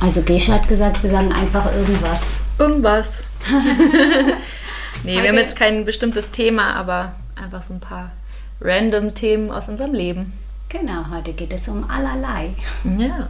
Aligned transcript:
Also 0.00 0.22
Gesche 0.22 0.54
hat 0.54 0.68
gesagt, 0.68 1.02
wir 1.02 1.10
sagen 1.10 1.32
einfach 1.32 1.74
irgendwas. 1.74 2.40
Irgendwas. 2.56 3.24
nee, 5.02 5.16
Heute 5.16 5.22
wir 5.22 5.28
haben 5.28 5.38
jetzt 5.38 5.56
kein 5.56 5.84
bestimmtes 5.84 6.30
Thema, 6.30 6.74
aber 6.76 7.16
einfach 7.34 7.62
so 7.62 7.74
ein 7.74 7.80
paar 7.80 8.12
random 8.60 9.14
Themen 9.14 9.50
aus 9.50 9.68
unserem 9.68 9.92
Leben. 9.94 10.34
Genau, 10.68 11.06
heute 11.10 11.32
geht 11.32 11.52
es 11.52 11.66
um 11.66 11.90
allerlei. 11.90 12.54
Ja. 12.84 13.28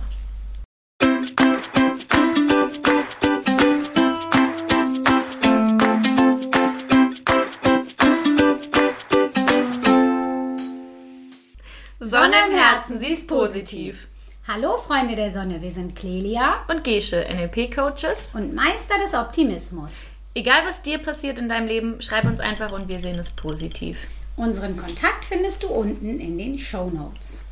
Sonne 11.99 12.35
im 12.51 12.59
Herzen, 12.59 12.99
sie 12.99 13.09
ist 13.09 13.27
positiv. 13.27 14.07
Hallo 14.51 14.79
Freunde 14.79 15.15
der 15.15 15.31
Sonne, 15.31 15.61
wir 15.61 15.71
sind 15.71 15.95
Clelia 15.95 16.61
und 16.69 16.83
Gesche, 16.83 17.27
NLP-Coaches 17.31 18.31
und 18.33 18.55
Meister 18.55 18.95
des 18.97 19.13
Optimismus. 19.13 20.11
Egal 20.35 20.63
was 20.65 20.81
dir 20.81 20.97
passiert 20.97 21.39
in 21.39 21.51
deinem 21.51 21.67
Leben, 21.69 22.01
schreib 22.01 22.25
uns 22.25 22.41
einfach 22.41 22.73
und 22.73 22.89
wir 22.89 22.99
sehen 22.99 23.19
es 23.19 23.29
positiv. 23.29 24.07
Unseren 24.37 24.79
Kontakt 24.79 25.27
findest 25.27 25.65
du 25.65 25.69
unten 25.69 26.19
in 26.19 26.39
den 26.39 26.59
Show 26.59 26.89
Notes. 26.89 27.45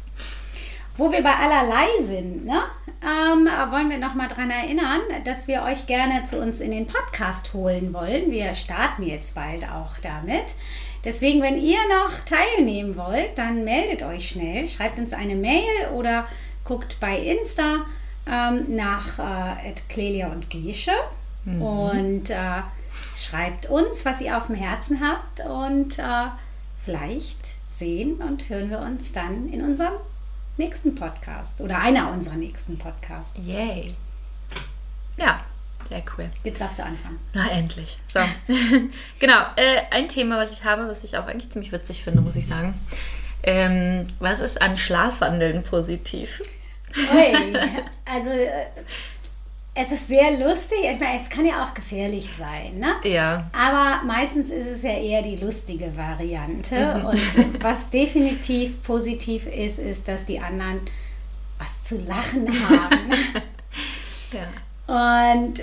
Wo 0.96 1.12
wir 1.12 1.22
bei 1.22 1.34
allerlei 1.34 1.86
sind, 2.00 2.46
ne, 2.46 2.62
ähm, 3.02 3.46
wollen 3.70 3.90
wir 3.90 3.98
nochmal 3.98 4.28
daran 4.28 4.48
erinnern, 4.48 5.02
dass 5.24 5.48
wir 5.48 5.64
euch 5.64 5.86
gerne 5.86 6.24
zu 6.24 6.40
uns 6.40 6.60
in 6.60 6.70
den 6.70 6.86
Podcast 6.86 7.52
holen 7.52 7.92
wollen. 7.92 8.30
Wir 8.30 8.54
starten 8.54 9.02
jetzt 9.02 9.34
bald 9.34 9.64
auch 9.64 9.98
damit. 10.00 10.54
Deswegen, 11.04 11.42
wenn 11.42 11.60
ihr 11.60 11.78
noch 11.90 12.24
teilnehmen 12.24 12.96
wollt, 12.96 13.36
dann 13.36 13.64
meldet 13.64 14.02
euch 14.02 14.30
schnell, 14.30 14.66
schreibt 14.66 14.98
uns 14.98 15.12
eine 15.12 15.34
Mail 15.34 15.90
oder 15.94 16.26
guckt 16.66 16.98
bei 17.00 17.18
Insta 17.18 17.86
ähm, 18.26 18.74
nach 18.74 19.18
äh, 19.18 19.72
Clelia 19.88 20.28
und 20.28 20.50
Gesche 20.50 20.92
mhm. 21.44 21.62
und 21.62 22.30
äh, 22.30 22.62
schreibt 23.14 23.66
uns, 23.66 24.04
was 24.04 24.20
ihr 24.20 24.36
auf 24.36 24.46
dem 24.46 24.56
Herzen 24.56 25.00
habt 25.00 25.40
und 25.40 25.98
äh, 25.98 26.26
vielleicht 26.78 27.54
sehen 27.68 28.16
und 28.16 28.48
hören 28.48 28.70
wir 28.70 28.80
uns 28.80 29.12
dann 29.12 29.48
in 29.48 29.62
unserem 29.62 29.94
nächsten 30.56 30.94
Podcast 30.94 31.60
oder 31.60 31.78
einer 31.78 32.10
unserer 32.10 32.36
nächsten 32.36 32.78
Podcasts. 32.78 33.46
Yay. 33.46 33.88
Ja, 35.16 35.40
sehr 35.88 36.02
cool. 36.16 36.30
Jetzt 36.42 36.60
darfst 36.60 36.78
du 36.78 36.84
anfangen. 36.84 37.18
Na, 37.32 37.48
endlich. 37.50 37.98
So. 38.06 38.20
genau. 39.20 39.40
Äh, 39.56 39.82
ein 39.90 40.08
Thema, 40.08 40.38
was 40.38 40.50
ich 40.50 40.64
habe, 40.64 40.88
was 40.88 41.04
ich 41.04 41.16
auch 41.16 41.26
eigentlich 41.26 41.50
ziemlich 41.50 41.72
witzig 41.72 42.02
finde, 42.02 42.22
muss 42.22 42.36
ich 42.36 42.46
sagen. 42.46 42.74
Ähm, 43.42 44.06
was 44.18 44.40
ist 44.40 44.60
an 44.60 44.76
Schlafwandeln 44.76 45.62
positiv? 45.62 46.42
Ui, 46.94 47.56
also 48.04 48.30
äh, 48.30 48.66
es 49.78 49.92
ist 49.92 50.08
sehr 50.08 50.30
lustig. 50.38 50.78
Es 51.16 51.28
kann 51.28 51.44
ja 51.44 51.64
auch 51.64 51.74
gefährlich 51.74 52.30
sein, 52.34 52.78
ne? 52.78 52.94
Ja. 53.04 53.50
Aber 53.52 54.02
meistens 54.04 54.50
ist 54.50 54.66
es 54.66 54.82
ja 54.82 54.92
eher 54.92 55.20
die 55.20 55.36
lustige 55.36 55.94
Variante. 55.96 56.96
Mhm. 56.96 57.04
Und 57.04 57.62
was 57.62 57.90
definitiv 57.90 58.82
positiv 58.82 59.46
ist, 59.46 59.78
ist, 59.78 60.08
dass 60.08 60.24
die 60.24 60.40
anderen 60.40 60.80
was 61.58 61.84
zu 61.84 61.98
lachen 61.98 62.48
haben. 62.68 63.12
ja. 64.32 65.34
Und 65.34 65.62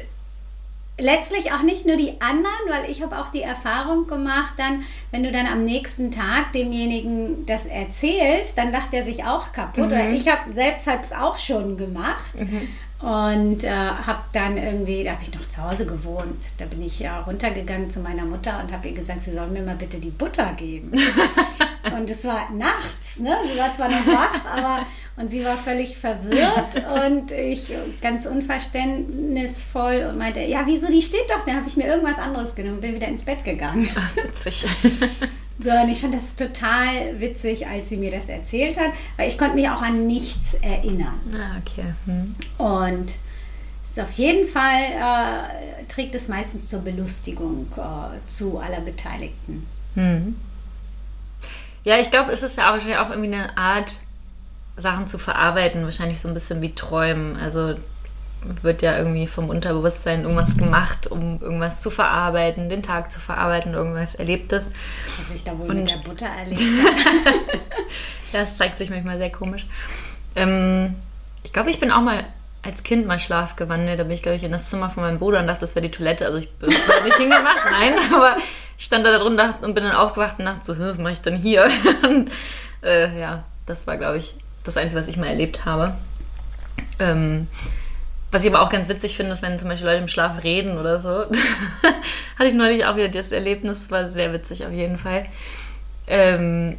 letztlich 1.00 1.52
auch 1.52 1.64
nicht 1.64 1.86
nur 1.86 1.96
die 1.96 2.22
anderen, 2.22 2.70
weil 2.70 2.90
ich 2.90 3.02
habe 3.02 3.18
auch 3.20 3.30
die 3.30 3.42
Erfahrung 3.42 4.08
gemacht, 4.08 4.54
dann, 4.58 4.84
wenn 5.12 5.24
du 5.24 5.32
dann 5.32 5.48
am 5.48 5.66
nächsten 5.66 6.12
Tag 6.12 6.52
demjenigen 6.54 7.46
das 7.46 7.66
erzählst, 7.66 8.58
dann 8.58 8.72
lacht 8.72 8.94
er 8.94 9.04
sich 9.04 9.26
auch 9.26 9.52
kaputt. 9.52 9.86
Mhm. 9.86 9.92
Oder 9.92 10.10
ich 10.10 10.28
habe 10.28 10.52
selbst 10.52 10.88
es 10.88 11.14
auch 11.14 11.40
schon 11.40 11.78
gemacht. 11.78 12.40
Mhm. 12.40 12.68
Und 13.06 13.66
äh, 13.66 13.70
habe 13.70 14.22
dann 14.32 14.58
irgendwie, 14.58 15.04
da 15.04 15.12
habe 15.12 15.24
ich 15.24 15.34
noch 15.34 15.46
zu 15.50 15.62
Hause 15.62 15.86
gewohnt, 15.86 16.52
da 16.58 16.66
bin 16.66 16.82
ich 16.82 17.00
ja 17.00 17.20
runtergegangen 17.20 17.90
zu 17.90 18.00
meiner 18.00 18.24
Mutter 18.24 18.62
und 18.64 18.72
habe 18.72 18.88
ihr 18.88 18.94
gesagt, 18.94 19.24
sie 19.24 19.34
soll 19.34 19.48
mir 19.48 19.62
mal 19.62 19.76
bitte 19.76 19.98
die 19.98 20.10
Butter 20.10 20.54
geben. 20.54 20.94
und 21.96 22.10
es 22.10 22.26
war 22.26 22.50
nachts, 22.52 23.20
ne? 23.20 23.36
Sie 23.52 23.60
war 23.60 23.74
zwar 23.74 23.90
noch 23.90 24.06
wach, 24.08 24.46
aber 24.46 24.86
und 25.16 25.30
sie 25.30 25.46
war 25.46 25.58
völlig 25.58 25.98
verwirrt 25.98 26.84
und 27.06 27.32
ich 27.32 27.72
ganz 28.02 28.26
unverständnisvoll 28.26 30.08
und 30.10 30.18
meinte, 30.18 30.42
ja, 30.42 30.64
wieso, 30.66 30.88
die 30.88 31.02
steht 31.02 31.30
doch, 31.30 31.46
dann 31.46 31.58
habe 31.58 31.68
ich 31.68 31.78
mir 31.78 31.86
irgendwas 31.86 32.18
anderes 32.18 32.56
genommen 32.56 32.76
und 32.76 32.82
bin 32.82 32.96
wieder 32.96 33.08
ins 33.08 33.24
Bett 33.24 33.44
gegangen. 33.44 33.90
Ach, 33.96 34.16
witzig. 34.16 34.66
So, 35.60 35.70
und 35.70 35.88
ich 35.88 36.02
fand 36.02 36.14
das 36.14 36.36
total 36.36 37.20
witzig, 37.20 37.68
als 37.68 37.88
sie 37.88 37.98
mir 37.98 38.10
das 38.10 38.28
erzählt 38.28 38.78
hat, 38.78 38.92
weil 39.18 39.30
ich 39.30 39.38
konnte 39.38 39.56
mich 39.56 39.70
auch 39.70 39.84
an 39.84 40.08
nichts 40.08 40.56
erinnern. 40.56 41.20
Ah, 41.34 41.62
okay. 41.62 41.94
Hm. 42.06 42.36
Und 42.58 43.14
ist 43.84 44.00
auf 44.00 44.12
jeden 44.14 44.48
Fall 44.48 44.82
äh, 44.82 45.86
trägt 45.88 46.16
es 46.16 46.28
meistens 46.28 46.70
zur 46.70 46.80
Belustigung 46.80 47.68
äh, 47.78 48.18
zu 48.26 48.58
aller 48.58 48.82
Beteiligten. 48.82 49.68
Hm. 49.94 50.36
Ja, 51.84 51.98
ich 51.98 52.12
glaube, 52.12 52.32
es 52.32 52.44
ist 52.44 52.58
ja 52.58 52.70
auch 52.70 52.74
wahrscheinlich 52.74 52.98
auch 52.98 53.10
irgendwie 53.10 53.34
eine 53.34 53.58
Art, 53.58 53.98
Sachen 54.76 55.08
zu 55.08 55.18
verarbeiten, 55.18 55.84
wahrscheinlich 55.84 56.20
so 56.20 56.28
ein 56.28 56.34
bisschen 56.34 56.62
wie 56.62 56.74
Träumen. 56.74 57.38
Also 57.38 57.76
wird 58.62 58.82
ja 58.82 58.98
irgendwie 58.98 59.28
vom 59.28 59.50
Unterbewusstsein 59.50 60.24
irgendwas 60.24 60.58
gemacht, 60.58 61.08
um 61.08 61.40
irgendwas 61.42 61.80
zu 61.82 61.90
verarbeiten, 61.90 62.70
den 62.70 62.84
Tag 62.84 63.10
zu 63.10 63.20
verarbeiten, 63.20 63.74
irgendwas 63.74 64.16
Erlebtes. 64.16 64.72
Was 65.18 65.32
ich 65.32 65.44
da 65.44 65.58
wohl 65.58 65.70
Und 65.70 65.78
mit 65.78 65.92
der 65.92 65.98
Butter 65.98 66.26
erlebt 66.26 66.62
habe. 66.62 67.40
das 68.34 68.58
zeigt 68.58 68.78
sich 68.78 68.90
manchmal 68.90 69.18
sehr 69.18 69.32
komisch. 69.32 69.66
Ähm, 70.36 70.96
ich 71.44 71.54
glaube, 71.54 71.70
ich 71.70 71.80
bin 71.80 71.92
auch 71.92 72.02
mal 72.02 72.26
als 72.64 72.84
Kind 72.84 73.06
mal 73.06 73.20
schlafgewandelt. 73.20 74.00
Da 74.00 74.04
bin 74.04 74.14
ich, 74.14 74.24
glaube 74.24 74.38
ich, 74.38 74.44
in 74.44 74.52
das 74.52 74.70
Zimmer 74.70 74.90
von 74.90 75.04
meinem 75.04 75.20
Bruder 75.20 75.40
und 75.40 75.48
dachte, 75.48 75.62
das 75.62 75.76
wäre 75.76 75.86
die 75.86 75.92
Toilette. 75.92 76.26
Also 76.26 76.40
ich 76.40 76.52
bin 76.54 76.70
nicht 77.06 77.18
hingemacht, 77.18 77.72
nein, 77.72 77.94
aber 78.14 78.38
ich 78.78 78.86
stand 78.86 79.06
da 79.06 79.18
drin 79.18 79.40
und 79.62 79.74
bin 79.74 79.84
dann 79.84 79.96
aufgewacht 79.96 80.40
und 80.40 80.46
dachte 80.46 80.66
so, 80.66 80.78
was 80.80 80.98
mache 80.98 81.14
ich 81.14 81.22
denn 81.22 81.38
hier? 81.38 81.70
Und, 82.04 82.32
äh, 82.82 83.20
ja, 83.20 83.44
das 83.66 83.88
war, 83.88 83.98
glaube 83.98 84.18
ich, 84.18 84.36
das 84.64 84.78
Einzige, 84.78 85.02
was 85.02 85.08
ich 85.08 85.18
mal 85.18 85.28
erlebt 85.28 85.66
habe. 85.66 85.94
Ähm, 87.00 87.48
was 88.32 88.44
ich 88.44 88.50
aber 88.52 88.64
auch 88.64 88.70
ganz 88.70 88.90
witzig 88.90 89.16
finde, 89.16 89.32
ist, 89.32 89.44
wenn 89.44 89.60
zum 89.60 89.70
Beispiel 89.70 89.88
Leute 89.88 90.02
im 90.02 90.08
Schlaf 90.08 90.44
reden 90.44 90.80
oder 90.80 91.00
so. 91.00 91.10
Hatte 92.40 92.48
ich 92.48 92.56
neulich 92.56 92.84
auch 92.86 92.96
wieder 92.96 93.10
das 93.10 93.32
Erlebnis, 93.32 93.92
war 93.92 94.08
sehr 94.08 94.34
witzig 94.34 94.66
auf 94.66 94.72
jeden 94.72 94.98
Fall. 94.98 95.28
Ähm, 96.08 96.78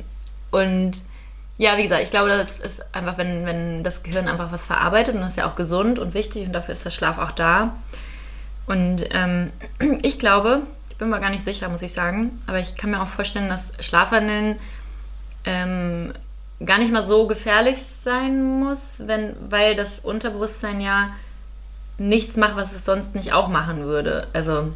und 0.50 1.02
ja, 1.56 1.76
wie 1.76 1.84
gesagt, 1.84 2.02
ich 2.02 2.10
glaube, 2.10 2.28
das 2.28 2.58
ist 2.58 2.92
einfach, 2.94 3.18
wenn, 3.18 3.46
wenn 3.46 3.84
das 3.84 4.02
Gehirn 4.02 4.26
einfach 4.26 4.50
was 4.50 4.66
verarbeitet 4.66 5.14
und 5.14 5.20
das 5.20 5.32
ist 5.32 5.36
ja 5.36 5.48
auch 5.48 5.54
gesund 5.54 6.00
und 6.00 6.12
wichtig 6.12 6.46
und 6.46 6.52
dafür 6.52 6.74
ist 6.74 6.84
der 6.84 6.90
Schlaf 6.90 7.18
auch 7.18 7.30
da. 7.30 7.74
Und 8.66 9.04
ähm, 9.10 9.52
ich 10.02 10.18
glaube, 10.18 10.62
ich 10.94 10.98
bin 10.98 11.10
mir 11.10 11.18
gar 11.18 11.30
nicht 11.30 11.42
sicher, 11.42 11.68
muss 11.68 11.82
ich 11.82 11.92
sagen, 11.92 12.40
aber 12.46 12.60
ich 12.60 12.76
kann 12.76 12.92
mir 12.92 13.02
auch 13.02 13.08
vorstellen, 13.08 13.48
dass 13.48 13.72
Schlafwandeln 13.80 14.60
ähm, 15.44 16.12
gar 16.64 16.78
nicht 16.78 16.92
mal 16.92 17.02
so 17.02 17.26
gefährlich 17.26 17.78
sein 17.82 18.60
muss, 18.60 19.02
wenn, 19.04 19.34
weil 19.50 19.74
das 19.74 19.98
Unterbewusstsein 19.98 20.80
ja 20.80 21.10
nichts 21.98 22.36
macht, 22.36 22.54
was 22.54 22.76
es 22.76 22.84
sonst 22.84 23.16
nicht 23.16 23.32
auch 23.32 23.48
machen 23.48 23.82
würde. 23.86 24.28
Also, 24.32 24.72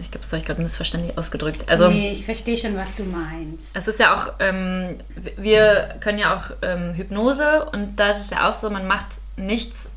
ich 0.00 0.10
glaube, 0.10 0.20
das 0.20 0.32
habe 0.32 0.40
ich 0.40 0.46
gerade 0.46 0.62
missverständlich 0.62 1.18
ausgedrückt. 1.18 1.68
Also, 1.68 1.88
nee, 1.88 2.10
ich 2.10 2.24
verstehe 2.24 2.56
schon, 2.56 2.74
was 2.78 2.96
du 2.96 3.04
meinst. 3.04 3.76
Es 3.76 3.88
ist 3.88 4.00
ja 4.00 4.16
auch, 4.16 4.32
ähm, 4.38 5.00
wir 5.36 5.96
können 6.00 6.18
ja 6.18 6.34
auch 6.34 6.56
ähm, 6.62 6.94
Hypnose 6.94 7.66
und 7.72 7.96
da 7.96 8.08
ist 8.12 8.20
es 8.22 8.30
ja 8.30 8.48
auch 8.48 8.54
so, 8.54 8.70
man 8.70 8.86
macht 8.86 9.18
nichts, 9.36 9.90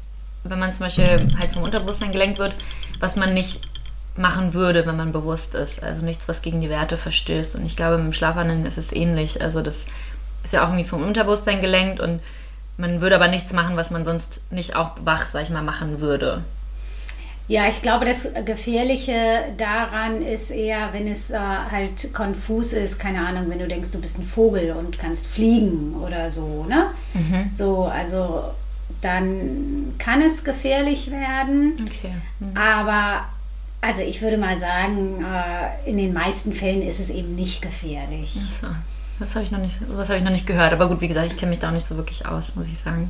wenn 0.44 0.60
man 0.60 0.74
zum 0.74 0.88
Beispiel 0.88 1.30
halt 1.40 1.54
vom 1.54 1.64
Unterbewusstsein 1.64 2.12
gelenkt 2.12 2.40
wird, 2.40 2.56
was 3.00 3.16
man 3.16 3.34
nicht 3.34 3.71
machen 4.16 4.54
würde, 4.54 4.86
wenn 4.86 4.98
man 4.98 5.12
bewusst 5.12 5.56
ist. 5.56 5.84
Also 5.84 6.04
nichts, 6.04 6.28
was 6.28 6.42
gegen 6.42 6.62
die 6.62 6.70
Werte 6.70 6.98
verstößt. 6.98 7.56
Und 7.56 7.66
ich 7.66 7.76
glaube, 7.76 7.98
mit 7.98 8.08
dem 8.08 8.14
Schlafwandeln 8.14 8.66
ist 8.66 8.78
es 8.78 8.92
ähnlich. 8.92 9.42
Also 9.42 9.62
das 9.62 9.88
ist 10.44 10.54
ja 10.54 10.64
auch 10.64 10.70
irgendwie 10.70 10.88
vom 10.88 11.04
Unterbewusstsein 11.04 11.62
gelenkt 11.62 12.00
und 12.00 12.20
man 12.78 13.02
würde 13.02 13.16
aber 13.16 13.28
nichts 13.28 13.54
machen, 13.54 13.78
was 13.78 13.92
man 13.92 14.04
sonst 14.06 14.42
nicht 14.52 14.76
auch 14.76 14.92
wach, 15.04 15.26
sag 15.28 15.44
ich 15.44 15.50
mal, 15.50 15.62
machen 15.62 16.00
würde. 16.02 16.44
Ja, 17.48 17.68
ich 17.68 17.82
glaube, 17.82 18.06
das 18.06 18.30
Gefährliche 18.46 19.44
daran 19.58 20.22
ist 20.22 20.52
eher, 20.52 20.94
wenn 20.94 21.08
es 21.08 21.32
äh, 21.32 21.38
halt 21.38 22.14
konfus 22.14 22.72
ist, 22.72 22.98
keine 22.98 23.28
Ahnung, 23.28 23.50
wenn 23.50 23.60
du 23.60 23.68
denkst, 23.68 23.92
du 23.92 24.00
bist 24.00 24.18
ein 24.18 24.24
Vogel 24.24 24.72
und 24.72 24.98
kannst 24.98 25.28
fliegen 25.28 25.96
oder 25.96 26.30
so, 26.30 26.66
ne? 26.68 26.92
Mhm. 27.14 27.52
So, 27.52 27.86
also 27.86 28.46
dann 29.02 29.96
kann 29.98 30.22
es 30.22 30.44
gefährlich 30.44 31.12
werden. 31.12 31.74
Okay. 31.86 32.14
Mhm. 32.40 32.56
Aber 32.56 33.26
also 33.82 34.02
ich 34.04 34.22
würde 34.22 34.38
mal 34.38 34.56
sagen, 34.56 35.26
äh, 35.26 35.90
in 35.90 35.98
den 35.98 36.14
meisten 36.14 36.54
Fällen 36.54 36.84
ist 36.84 37.00
es 37.00 37.10
eben 37.10 37.36
nicht 37.36 37.62
gefährlich. 37.62 38.36
Ach 38.48 38.52
so. 38.52 38.68
Das 39.20 39.36
habe 39.36 39.44
ich 39.44 39.52
noch 39.52 39.60
nicht, 39.60 39.80
sowas 39.88 40.10
habe 40.10 40.18
ich 40.18 40.24
noch 40.24 40.32
nicht 40.32 40.48
gehört. 40.48 40.74
Aber 40.74 40.88
gut, 40.88 41.02
wie 41.02 41.08
gesagt, 41.08 41.32
ich 41.32 41.38
kenne 41.38 41.52
mich 41.52 41.60
da 41.60 41.70
auch 41.70 41.74
nicht 41.74 41.86
so 41.86 41.96
wirklich 41.98 42.26
aus, 42.26 42.56
muss 42.56 42.68
ich 42.68 42.78
sagen. 42.78 43.10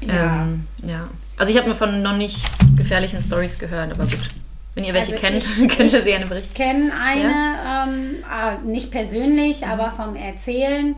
Ja. 0.00 0.42
Ähm, 0.42 0.66
ja. 0.84 1.08
Also 1.36 1.50
ich 1.50 1.58
habe 1.58 1.66
nur 1.66 1.76
von 1.76 2.02
noch 2.02 2.16
nicht 2.16 2.38
gefährlichen 2.76 3.20
Stories 3.20 3.58
gehört, 3.58 3.92
aber 3.92 4.04
gut. 4.04 4.30
Wenn 4.74 4.84
ihr 4.84 4.94
welche 4.94 5.14
also 5.14 5.26
kennt, 5.26 5.46
ich, 5.46 5.68
könnt 5.76 5.92
ihr 5.92 6.00
sie 6.00 6.10
gerne 6.10 6.26
berichten. 6.26 6.50
Ich 6.52 6.54
kenne 6.54 6.92
eine, 7.00 7.22
ja? 7.22 7.84
ähm, 7.86 8.24
ah, 8.28 8.54
nicht 8.64 8.90
persönlich, 8.90 9.60
mhm. 9.60 9.68
aber 9.68 9.90
vom 9.90 10.16
Erzählen. 10.16 10.96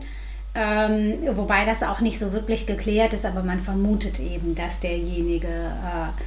Ähm, 0.55 1.19
wobei 1.33 1.65
das 1.65 1.83
auch 1.83 1.99
nicht 1.99 2.17
so 2.17 2.33
wirklich 2.33 2.65
geklärt 2.65 3.13
ist, 3.13 3.25
aber 3.25 3.43
man 3.43 3.59
vermutet 3.61 4.19
eben, 4.19 4.55
dass 4.55 4.79
derjenige 4.79 5.47
äh, 5.47 6.21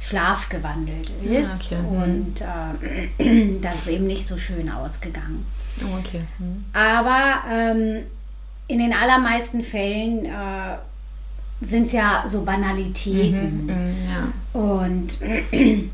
schlafgewandelt 0.00 1.10
ist 1.22 1.72
okay. 1.72 1.82
Mhm. 1.82 2.02
und 2.02 2.40
äh, 2.40 3.58
das 3.62 3.80
ist 3.80 3.88
eben 3.88 4.06
nicht 4.06 4.26
so 4.26 4.36
schön 4.36 4.70
ausgegangen. 4.70 5.46
Oh, 5.82 5.98
okay. 5.98 6.22
Hm. 6.38 6.64
Aber 6.72 7.42
ähm, 7.50 8.02
in 8.68 8.78
den 8.78 8.92
allermeisten 8.92 9.62
Fällen 9.62 10.26
äh, 10.26 10.76
sind 11.60 11.84
es 11.86 11.92
ja 11.92 12.24
so 12.26 12.42
Banalitäten. 12.42 13.66
Mhm, 13.66 13.96
ja. 14.08 14.60
Und 14.60 15.18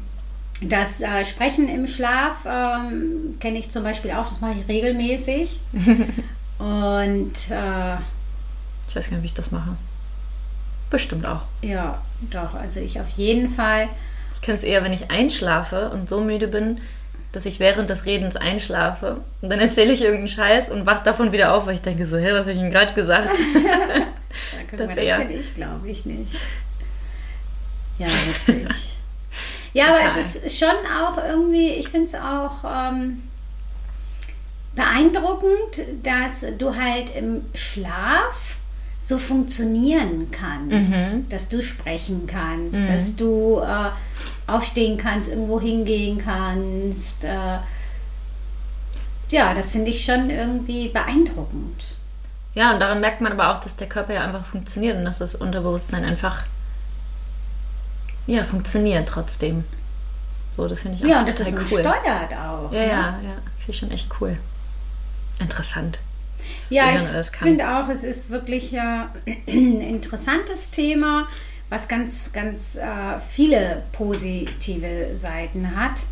das 0.62 1.00
äh, 1.00 1.24
Sprechen 1.24 1.68
im 1.68 1.86
Schlaf 1.86 2.44
ähm, 2.46 3.36
kenne 3.40 3.58
ich 3.58 3.70
zum 3.70 3.82
Beispiel 3.84 4.10
auch, 4.12 4.28
das 4.28 4.40
mache 4.40 4.54
ich 4.60 4.68
regelmäßig. 4.68 5.60
Und 6.58 7.32
äh, 7.50 7.94
Ich 8.88 8.96
weiß 8.96 9.08
gar 9.08 9.16
nicht, 9.16 9.22
wie 9.22 9.26
ich 9.26 9.34
das 9.34 9.50
mache. 9.50 9.76
Bestimmt 10.90 11.24
auch. 11.24 11.42
ja, 11.62 12.02
doch, 12.30 12.54
also 12.54 12.80
ich 12.80 13.00
auf 13.00 13.08
jeden 13.10 13.48
Fall. 13.48 13.88
Ich 14.34 14.42
kenne 14.42 14.56
es 14.56 14.64
eher, 14.64 14.82
wenn 14.84 14.92
ich 14.92 15.10
einschlafe 15.10 15.90
und 15.90 16.08
so 16.08 16.20
müde 16.20 16.48
bin, 16.48 16.80
dass 17.32 17.46
ich 17.46 17.60
während 17.60 17.88
des 17.90 18.06
Redens 18.06 18.36
einschlafe. 18.36 19.20
Und 19.40 19.50
dann 19.50 19.60
erzähle 19.60 19.92
ich 19.92 20.00
irgendeinen 20.02 20.28
Scheiß 20.28 20.70
und 20.70 20.86
wach 20.86 21.00
davon 21.02 21.32
wieder 21.32 21.54
auf, 21.54 21.66
weil 21.66 21.74
ich 21.74 21.82
denke 21.82 22.06
so, 22.06 22.16
hä, 22.16 22.32
was 22.32 22.40
habe 22.40 22.52
ich 22.52 22.58
ihm 22.58 22.70
gerade 22.70 22.92
gesagt? 22.94 23.36
Ja, 24.52 24.60
guck 24.70 24.78
Das 24.78 24.94
das 24.94 25.04
kenne 25.04 25.32
ich, 25.34 25.54
glaube 25.54 25.88
ich, 25.90 26.04
nicht. 26.06 26.36
Ja, 27.98 28.06
witzig. 28.28 28.66
ja, 29.72 29.86
aber 29.86 29.96
Total. 29.96 30.18
es 30.18 30.36
ist 30.36 30.58
schon 30.58 30.68
auch 30.68 31.18
irgendwie, 31.18 31.70
ich 31.70 31.88
finde 31.88 32.06
es 32.06 32.14
auch 32.14 32.64
ähm, 32.64 33.24
beeindruckend, 34.74 35.82
dass 36.02 36.46
du 36.58 36.74
halt 36.76 37.14
im 37.16 37.44
Schlaf 37.54 38.56
so 39.02 39.16
funktionieren 39.18 40.30
kannst, 40.30 41.14
Mhm. 41.14 41.28
dass 41.30 41.48
du 41.48 41.62
sprechen 41.62 42.26
kannst, 42.26 42.86
dass 42.88 43.16
du 43.16 43.58
äh, 43.60 43.90
aufstehen 44.46 44.98
kannst, 44.98 45.28
irgendwo 45.30 45.58
hingehen 45.60 46.18
kannst. 46.22 47.24
Äh, 47.24 47.58
ja, 49.30 49.54
das 49.54 49.70
finde 49.72 49.90
ich 49.90 50.04
schon 50.04 50.28
irgendwie 50.28 50.88
beeindruckend. 50.88 51.82
Ja, 52.54 52.72
und 52.74 52.80
daran 52.80 53.00
merkt 53.00 53.20
man 53.22 53.32
aber 53.32 53.52
auch, 53.52 53.58
dass 53.60 53.76
der 53.76 53.88
Körper 53.88 54.12
ja 54.14 54.22
einfach 54.24 54.44
funktioniert 54.44 54.96
und 54.98 55.04
dass 55.04 55.18
das 55.18 55.34
Unterbewusstsein 55.34 56.04
einfach 56.04 56.42
ja, 58.26 58.44
funktioniert 58.44 59.08
trotzdem. 59.08 59.64
So, 60.56 60.68
das 60.68 60.82
finde 60.82 60.96
ich 60.98 61.04
auch 61.04 61.08
Ja, 61.08 61.20
und 61.20 61.28
das 61.28 61.40
ist 61.40 61.54
cool. 61.54 61.66
steuert 61.66 62.32
auch. 62.34 62.70
Ja, 62.72 62.78
ne? 62.80 62.86
ja, 62.86 62.86
ja. 62.88 63.36
Finde 63.58 63.68
ich 63.68 63.78
schon 63.78 63.90
echt 63.92 64.10
cool. 64.20 64.36
Interessant. 65.38 66.00
Ja, 66.70 66.94
ich 66.94 67.30
finde 67.36 67.68
auch, 67.68 67.88
es 67.88 68.04
ist 68.04 68.30
wirklich 68.30 68.70
ja, 68.70 69.12
ein 69.48 69.80
interessantes 69.80 70.70
Thema, 70.70 71.26
was 71.68 71.88
ganz, 71.88 72.32
ganz 72.32 72.76
äh, 72.76 73.20
viele 73.28 73.82
positive 73.92 75.16
Seiten 75.16 75.76
hat. 75.76 76.02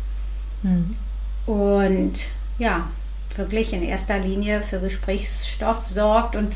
Mhm. 0.63 0.95
Und 1.45 2.19
ja, 2.57 2.89
wirklich 3.35 3.73
in 3.73 3.83
erster 3.83 4.19
Linie 4.19 4.61
für 4.61 4.79
Gesprächsstoff 4.79 5.87
sorgt 5.87 6.35
und 6.35 6.53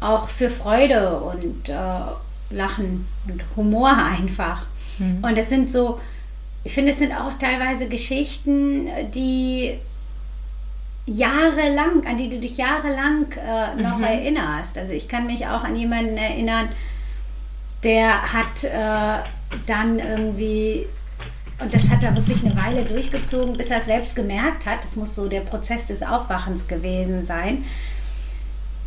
auch 0.00 0.28
für 0.28 0.50
Freude 0.50 1.18
und 1.20 1.68
äh, 1.68 1.74
Lachen 2.50 3.06
und 3.28 3.44
Humor 3.56 3.96
einfach. 4.18 4.66
Mhm. 4.98 5.22
Und 5.22 5.38
es 5.38 5.48
sind 5.48 5.70
so, 5.70 6.00
ich 6.64 6.74
finde, 6.74 6.92
es 6.92 6.98
sind 6.98 7.12
auch 7.12 7.34
teilweise 7.34 7.88
Geschichten, 7.88 8.88
die 9.12 9.78
jahrelang, 11.06 12.06
an 12.06 12.16
die 12.16 12.28
du 12.28 12.38
dich 12.38 12.56
jahrelang 12.56 13.26
äh, 13.32 13.80
noch 13.80 14.00
erinnerst. 14.00 14.78
Also 14.78 14.94
ich 14.94 15.08
kann 15.08 15.26
mich 15.26 15.46
auch 15.46 15.62
an 15.64 15.76
jemanden 15.76 16.16
erinnern, 16.16 16.68
der 17.82 18.32
hat 18.32 18.64
äh, 18.64 19.22
dann 19.66 19.98
irgendwie, 19.98 20.86
und 21.60 21.72
das 21.74 21.90
hat 21.90 22.02
er 22.02 22.16
wirklich 22.16 22.44
eine 22.44 22.56
Weile 22.56 22.84
durchgezogen, 22.84 23.54
bis 23.54 23.70
er 23.70 23.78
es 23.78 23.84
selbst 23.84 24.16
gemerkt 24.16 24.64
hat, 24.64 24.82
das 24.82 24.96
muss 24.96 25.14
so 25.14 25.28
der 25.28 25.40
Prozess 25.40 25.86
des 25.86 26.02
Aufwachens 26.02 26.66
gewesen 26.66 27.22
sein. 27.22 27.64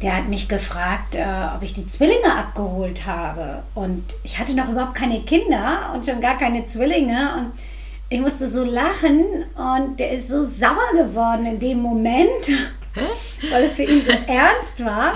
Der 0.01 0.15
hat 0.15 0.27
mich 0.27 0.47
gefragt, 0.47 1.15
äh, 1.15 1.25
ob 1.55 1.61
ich 1.61 1.73
die 1.73 1.85
Zwillinge 1.85 2.35
abgeholt 2.35 3.05
habe. 3.05 3.63
Und 3.73 4.03
ich 4.23 4.37
hatte 4.37 4.55
noch 4.55 4.69
überhaupt 4.69 4.93
keine 4.93 5.21
Kinder 5.21 5.91
und 5.93 6.05
schon 6.05 6.21
gar 6.21 6.37
keine 6.37 6.65
Zwillinge. 6.65 7.33
Und 7.35 7.51
ich 8.09 8.19
musste 8.19 8.47
so 8.47 8.63
lachen 8.63 9.45
und 9.55 9.99
der 9.99 10.11
ist 10.11 10.29
so 10.29 10.43
sauer 10.43 10.93
geworden 10.95 11.45
in 11.45 11.59
dem 11.59 11.81
Moment, 11.81 12.51
weil 13.51 13.63
es 13.63 13.75
für 13.75 13.83
ihn 13.83 14.01
so 14.01 14.11
ernst 14.11 14.83
war. 14.85 15.13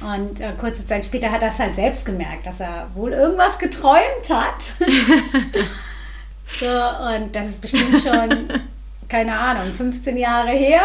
Und 0.00 0.40
äh, 0.40 0.52
kurze 0.58 0.84
Zeit 0.86 1.04
später 1.06 1.30
hat 1.30 1.42
er 1.42 1.48
es 1.48 1.58
halt 1.58 1.74
selbst 1.74 2.04
gemerkt, 2.04 2.46
dass 2.46 2.60
er 2.60 2.88
wohl 2.94 3.12
irgendwas 3.12 3.58
geträumt 3.58 4.30
hat. 4.30 4.74
so, 6.60 6.66
und 6.66 7.34
das 7.34 7.48
ist 7.48 7.60
bestimmt 7.60 8.00
schon, 8.02 8.62
keine 9.08 9.36
Ahnung, 9.36 9.72
15 9.72 10.16
Jahre 10.16 10.50
her. 10.50 10.82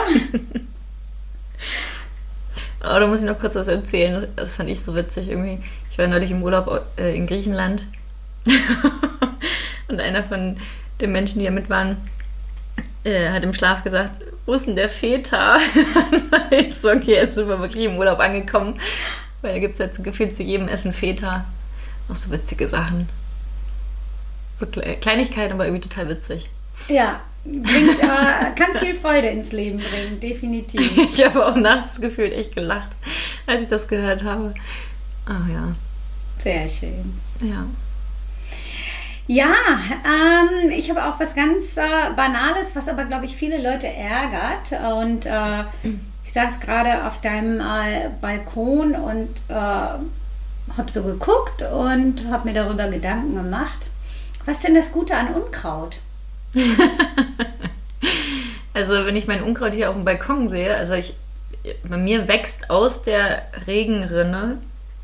Oh, 2.81 2.99
da 2.99 3.07
muss 3.07 3.19
ich 3.21 3.27
noch 3.27 3.37
kurz 3.37 3.55
was 3.55 3.67
erzählen. 3.67 4.27
Das 4.35 4.55
fand 4.55 4.69
ich 4.69 4.81
so 4.81 4.95
witzig 4.95 5.29
irgendwie. 5.29 5.59
Ich 5.91 5.97
war 5.97 6.07
neulich 6.07 6.31
im 6.31 6.41
Urlaub 6.41 6.85
äh, 6.97 7.15
in 7.15 7.27
Griechenland 7.27 7.87
und 9.87 9.99
einer 9.99 10.23
von 10.23 10.57
den 11.03 11.11
Menschen, 11.11 11.39
die 11.39 11.45
da 11.45 11.51
mit 11.51 11.69
waren, 11.69 11.97
äh, 13.03 13.29
hat 13.29 13.43
im 13.43 13.53
Schlaf 13.53 13.83
gesagt, 13.83 14.21
wo 14.45 14.53
ist 14.53 14.67
denn 14.67 14.75
der 14.75 14.89
Feta? 14.89 15.57
ich 16.51 16.75
so, 16.75 16.89
okay, 16.89 17.13
jetzt 17.13 17.35
sind 17.35 17.47
wir 17.47 17.59
wirklich 17.59 17.85
im 17.85 17.97
Urlaub 17.97 18.19
angekommen. 18.19 18.79
Weil 19.41 19.53
da 19.53 19.59
gibt 19.59 19.73
es 19.73 19.79
jetzt 19.79 20.03
gefühlt 20.03 20.35
zu 20.35 20.43
jedem 20.43 20.67
Essen 20.67 20.93
Feta. 20.93 21.45
Auch 22.09 22.15
so 22.15 22.31
witzige 22.31 22.67
Sachen. 22.67 23.07
So 24.57 24.65
Kle 24.65 24.95
Kleinigkeiten, 24.95 25.53
aber 25.53 25.65
irgendwie 25.65 25.87
total 25.87 26.09
witzig. 26.09 26.49
Ja, 26.87 27.21
bringt, 27.45 27.99
äh, 27.99 28.51
kann 28.55 28.73
viel 28.77 28.93
Freude 28.93 29.27
ins 29.27 29.51
Leben 29.51 29.79
bringen, 29.79 30.19
definitiv. 30.19 30.97
Ich 31.13 31.23
habe 31.25 31.45
auch 31.45 31.55
nachts 31.55 31.99
gefühlt 31.99 32.33
echt 32.33 32.55
gelacht, 32.55 32.91
als 33.45 33.61
ich 33.61 33.67
das 33.67 33.87
gehört 33.87 34.23
habe. 34.23 34.53
Ah 35.25 35.47
ja, 35.51 35.75
Sehr 36.39 36.67
schön. 36.67 37.19
ja. 37.41 37.65
Ja, 39.27 39.53
ähm, 40.05 40.69
ich 40.71 40.89
habe 40.89 41.05
auch 41.05 41.19
was 41.19 41.35
ganz 41.35 41.77
äh, 41.77 41.81
Banales, 42.15 42.75
was 42.75 42.89
aber, 42.89 43.05
glaube 43.05 43.25
ich, 43.25 43.35
viele 43.35 43.61
Leute 43.61 43.87
ärgert. 43.87 44.73
Und 44.93 45.25
äh, 45.25 45.63
ich 46.23 46.33
saß 46.33 46.59
gerade 46.59 47.05
auf 47.05 47.21
deinem 47.21 47.59
äh, 47.59 48.09
Balkon 48.19 48.95
und 48.95 49.29
äh, 49.47 49.53
habe 49.53 50.91
so 50.91 51.03
geguckt 51.03 51.61
und 51.61 52.27
habe 52.29 52.49
mir 52.49 52.53
darüber 52.53 52.87
Gedanken 52.89 53.35
gemacht. 53.35 53.87
Was 54.45 54.59
denn 54.59 54.75
das 54.75 54.91
Gute 54.91 55.15
an 55.15 55.33
Unkraut? 55.33 55.97
Also 58.73 59.05
wenn 59.05 59.15
ich 59.15 59.27
mein 59.27 59.43
Unkraut 59.43 59.75
hier 59.75 59.89
auf 59.89 59.95
dem 59.95 60.03
Balkon 60.03 60.49
sehe, 60.49 60.75
also 60.75 60.95
ich, 60.95 61.13
bei 61.83 61.97
mir 61.97 62.27
wächst 62.27 62.71
aus 62.71 63.03
der 63.03 63.43
Regenrinne, 63.67 64.57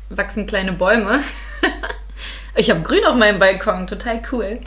wachsen 0.08 0.46
kleine 0.46 0.72
Bäume. 0.72 1.22
ich 2.54 2.70
habe 2.70 2.80
Grün 2.82 3.04
auf 3.04 3.16
meinem 3.16 3.38
Balkon, 3.38 3.86
total 3.86 4.22
cool. 4.32 4.60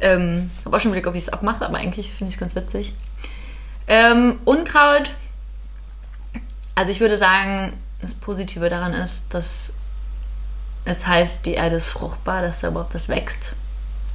Ähm, 0.00 0.50
habe 0.64 0.76
auch 0.76 0.80
schon 0.80 0.90
überlegt, 0.90 1.06
ob 1.06 1.14
ich 1.14 1.22
es 1.22 1.28
abmache, 1.28 1.64
aber 1.64 1.78
eigentlich 1.78 2.10
finde 2.12 2.28
ich 2.28 2.34
es 2.34 2.40
ganz 2.40 2.54
witzig. 2.54 2.94
Ähm, 3.88 4.40
Unkraut, 4.44 5.12
also 6.74 6.90
ich 6.90 7.00
würde 7.00 7.16
sagen, 7.16 7.72
das 8.00 8.14
Positive 8.14 8.68
daran 8.68 8.92
ist, 8.92 9.32
dass 9.32 9.72
es 10.84 11.06
heißt, 11.06 11.46
die 11.46 11.54
Erde 11.54 11.76
ist 11.76 11.90
fruchtbar, 11.90 12.42
dass 12.42 12.60
da 12.60 12.68
überhaupt 12.68 12.94
was 12.94 13.08
wächst. 13.08 13.54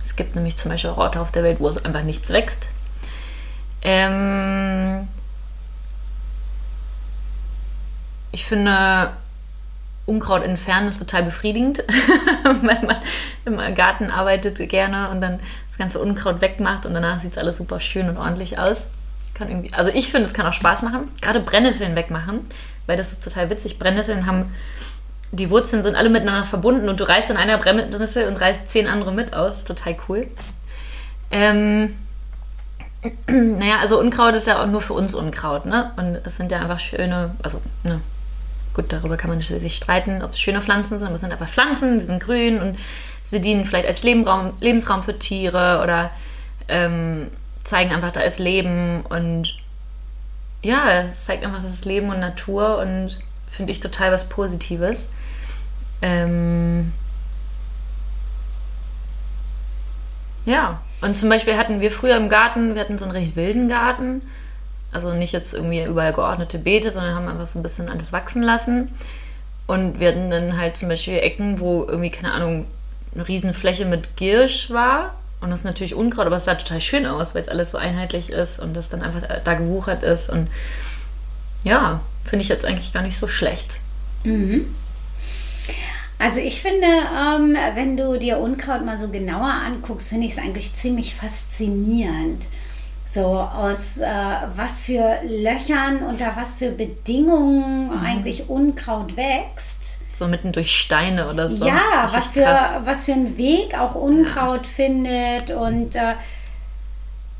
Es 0.04 0.16
gibt 0.16 0.36
nämlich 0.36 0.58
zum 0.58 0.72
Beispiel 0.72 0.92
auch 0.92 0.98
Orte 0.98 1.20
auf 1.20 1.32
der 1.32 1.44
Welt, 1.44 1.60
wo 1.60 1.68
es 1.68 1.84
einfach 1.84 2.04
nichts 2.04 2.30
wächst. 2.30 2.68
Ähm, 3.82 5.08
ich 8.32 8.46
finde, 8.46 9.12
Unkraut 10.06 10.44
entfernen 10.44 10.88
ist 10.88 11.00
total 11.00 11.24
befriedigend, 11.24 11.84
wenn 12.44 12.86
man 12.86 12.98
im 13.46 13.76
Garten 13.76 14.10
arbeitet 14.10 14.58
gerne 14.70 15.10
und 15.10 15.22
dann 15.22 15.40
das 15.70 15.78
ganze 15.78 16.00
Unkraut 16.00 16.42
wegmacht 16.42 16.86
und 16.86 16.94
danach 16.94 17.20
sieht 17.20 17.32
es 17.32 17.38
alles 17.38 17.58
super 17.58 17.80
schön 17.80 18.10
und 18.10 18.18
ordentlich 18.18 18.58
aus. 18.58 18.92
Kann 19.34 19.50
irgendwie, 19.50 19.74
also 19.74 19.92
ich 19.94 20.12
finde, 20.12 20.28
es 20.28 20.34
kann 20.34 20.46
auch 20.46 20.54
Spaß 20.54 20.82
machen. 20.82 21.10
Gerade 21.22 21.40
Brennnesseln 21.40 21.96
wegmachen, 21.96 22.48
weil 22.88 22.98
das 22.98 23.12
ist 23.12 23.24
total 23.24 23.50
witzig. 23.50 23.80
Brennnesseln 23.80 24.26
haben, 24.26 24.54
die 25.32 25.50
Wurzeln 25.50 25.84
sind 25.84 25.96
alle 25.96 26.10
miteinander 26.10 26.44
verbunden 26.44 26.90
und 26.90 27.00
du 27.00 27.08
reißt 27.08 27.30
in 27.30 27.38
einer 27.38 27.58
Brennnessel 27.58 28.28
und 28.28 28.36
reißt 28.38 28.68
zehn 28.68 28.88
andere 28.88 29.14
mit 29.14 29.34
aus. 29.34 29.64
Total 29.64 29.96
cool. 30.10 30.28
Ähm, 31.32 31.96
naja, 33.28 33.78
also 33.80 34.00
Unkraut 34.00 34.36
ist 34.36 34.48
ja 34.48 34.62
auch 34.62 34.68
nur 34.68 34.82
für 34.82 34.94
uns 34.94 35.14
Unkraut, 35.14 35.66
ne? 35.66 35.92
Und 35.96 36.20
es 36.26 36.36
sind 36.36 36.52
ja 36.52 36.60
einfach 36.60 36.80
schöne, 36.80 37.34
also, 37.42 37.62
ne, 37.84 38.02
gut, 38.74 38.86
darüber 38.90 39.18
kann 39.18 39.30
man 39.30 39.42
sich 39.42 39.76
streiten, 39.76 40.22
ob 40.22 40.32
es 40.32 40.40
schöne 40.40 40.62
Pflanzen 40.62 40.98
sind, 40.98 41.08
aber 41.08 41.16
es 41.16 41.22
sind 41.22 41.32
einfach 41.32 41.50
Pflanzen, 41.50 42.00
die 42.00 42.06
sind 42.06 42.22
grün 42.22 42.60
und 42.62 42.78
sie 43.24 43.42
dienen 43.42 43.66
vielleicht 43.66 43.88
als 43.88 44.04
Lebenraum, 44.04 44.54
Lebensraum 44.60 45.04
für 45.04 45.18
Tiere 45.18 45.82
oder 45.84 46.10
ähm, 46.68 47.30
zeigen 47.64 47.92
einfach, 47.92 48.12
da 48.12 48.22
ist 48.22 48.40
Leben 48.40 49.02
und 49.02 49.56
ja, 50.64 51.04
es 51.04 51.26
zeigt 51.26 51.44
einfach, 51.44 51.62
das 51.62 51.74
ist 51.74 51.86
Leben 51.86 52.10
und 52.10 52.20
Natur 52.20 52.78
und 52.78 53.20
finde 53.48 53.72
ich 53.72 53.80
total 53.80 54.12
was 54.12 54.30
Positives. 54.30 55.10
Ähm 56.02 56.94
ja, 60.46 60.82
und 61.02 61.18
zum 61.18 61.30
Beispiel 61.30 61.58
hatten 61.58 61.82
wir 61.82 61.92
früher 61.92 62.16
im 62.16 62.30
Garten, 62.30 62.76
wir 62.76 62.82
hatten 62.82 62.98
so 62.98 63.06
einen 63.06 63.14
recht 63.14 63.36
wilden 63.36 63.68
Garten. 63.68 64.22
Also 64.92 65.14
nicht 65.14 65.32
jetzt 65.32 65.54
irgendwie 65.54 65.84
überall 65.84 66.14
geordnete 66.14 66.60
Beete, 66.60 66.92
sondern 66.92 67.16
haben 67.16 67.28
einfach 67.28 67.48
so 67.48 67.60
ein 67.60 67.64
bisschen 67.64 67.90
alles 67.90 68.12
wachsen 68.12 68.44
lassen. 68.44 68.90
Und 69.68 70.00
wir 70.00 70.10
hatten 70.10 70.30
dann 70.30 70.58
halt 70.58 70.76
zum 70.76 70.90
Beispiel 70.90 71.18
Ecken, 71.20 71.60
wo 71.60 71.86
irgendwie, 71.86 72.10
keine 72.10 72.34
Ahnung, 72.34 72.66
eine 73.14 73.28
Riesenfläche 73.28 73.86
mit 73.86 74.18
Giersch 74.18 74.70
war. 74.72 75.16
Und 75.40 75.50
das 75.50 75.62
ist 75.62 75.66
natürlich 75.66 75.96
Unkraut, 75.96 76.28
aber 76.28 76.36
es 76.36 76.46
sah 76.46 76.56
total 76.56 76.82
schön 76.82 77.06
aus, 77.06 77.34
weil 77.34 77.42
es 77.42 77.48
alles 77.48 77.72
so 77.72 77.78
einheitlich 77.78 78.30
ist 78.30 78.60
und 78.60 78.74
das 78.74 78.90
dann 78.90 79.02
einfach 79.02 79.22
da 79.44 79.54
gewuchert 79.54 80.04
ist. 80.04 80.30
Und 80.30 80.50
ja, 81.64 82.02
finde 82.24 82.44
ich 82.44 82.50
jetzt 82.50 82.66
eigentlich 82.66 82.94
gar 82.94 83.02
nicht 83.02 83.18
so 83.18 83.28
schlecht. 83.28 83.80
Mhm. 84.24 84.76
Also 86.20 86.40
ich 86.40 86.62
finde, 86.62 86.86
ähm, 86.86 87.58
wenn 87.74 87.98
du 87.98 88.20
dir 88.20 88.38
Unkraut 88.38 88.86
mal 88.86 89.00
so 89.00 89.08
genauer 89.08 89.52
anguckst, 89.52 90.10
finde 90.10 90.28
ich 90.28 90.34
es 90.34 90.38
eigentlich 90.38 90.74
ziemlich 90.76 91.16
faszinierend. 91.16 92.46
So 93.14 93.26
aus 93.26 93.98
äh, 93.98 94.08
was 94.56 94.80
für 94.80 95.20
Löchern, 95.28 95.98
unter 95.98 96.32
was 96.38 96.54
für 96.54 96.70
Bedingungen 96.70 97.88
mhm. 97.88 98.06
eigentlich 98.06 98.50
Unkraut 98.50 99.18
wächst. 99.18 99.98
So 100.18 100.28
mitten 100.28 100.54
durch 100.54 100.74
Steine 100.74 101.30
oder 101.30 101.50
so. 101.50 101.66
Ja, 101.66 102.08
was 102.10 102.32
für, 102.32 102.58
was 102.86 103.06
für 103.06 103.12
einen 103.12 103.38
Weg 103.38 103.78
auch 103.78 103.96
Unkraut 103.96 104.66
ja. 104.66 104.72
findet 104.72 105.52
und 105.52 105.96
äh, 105.96 106.14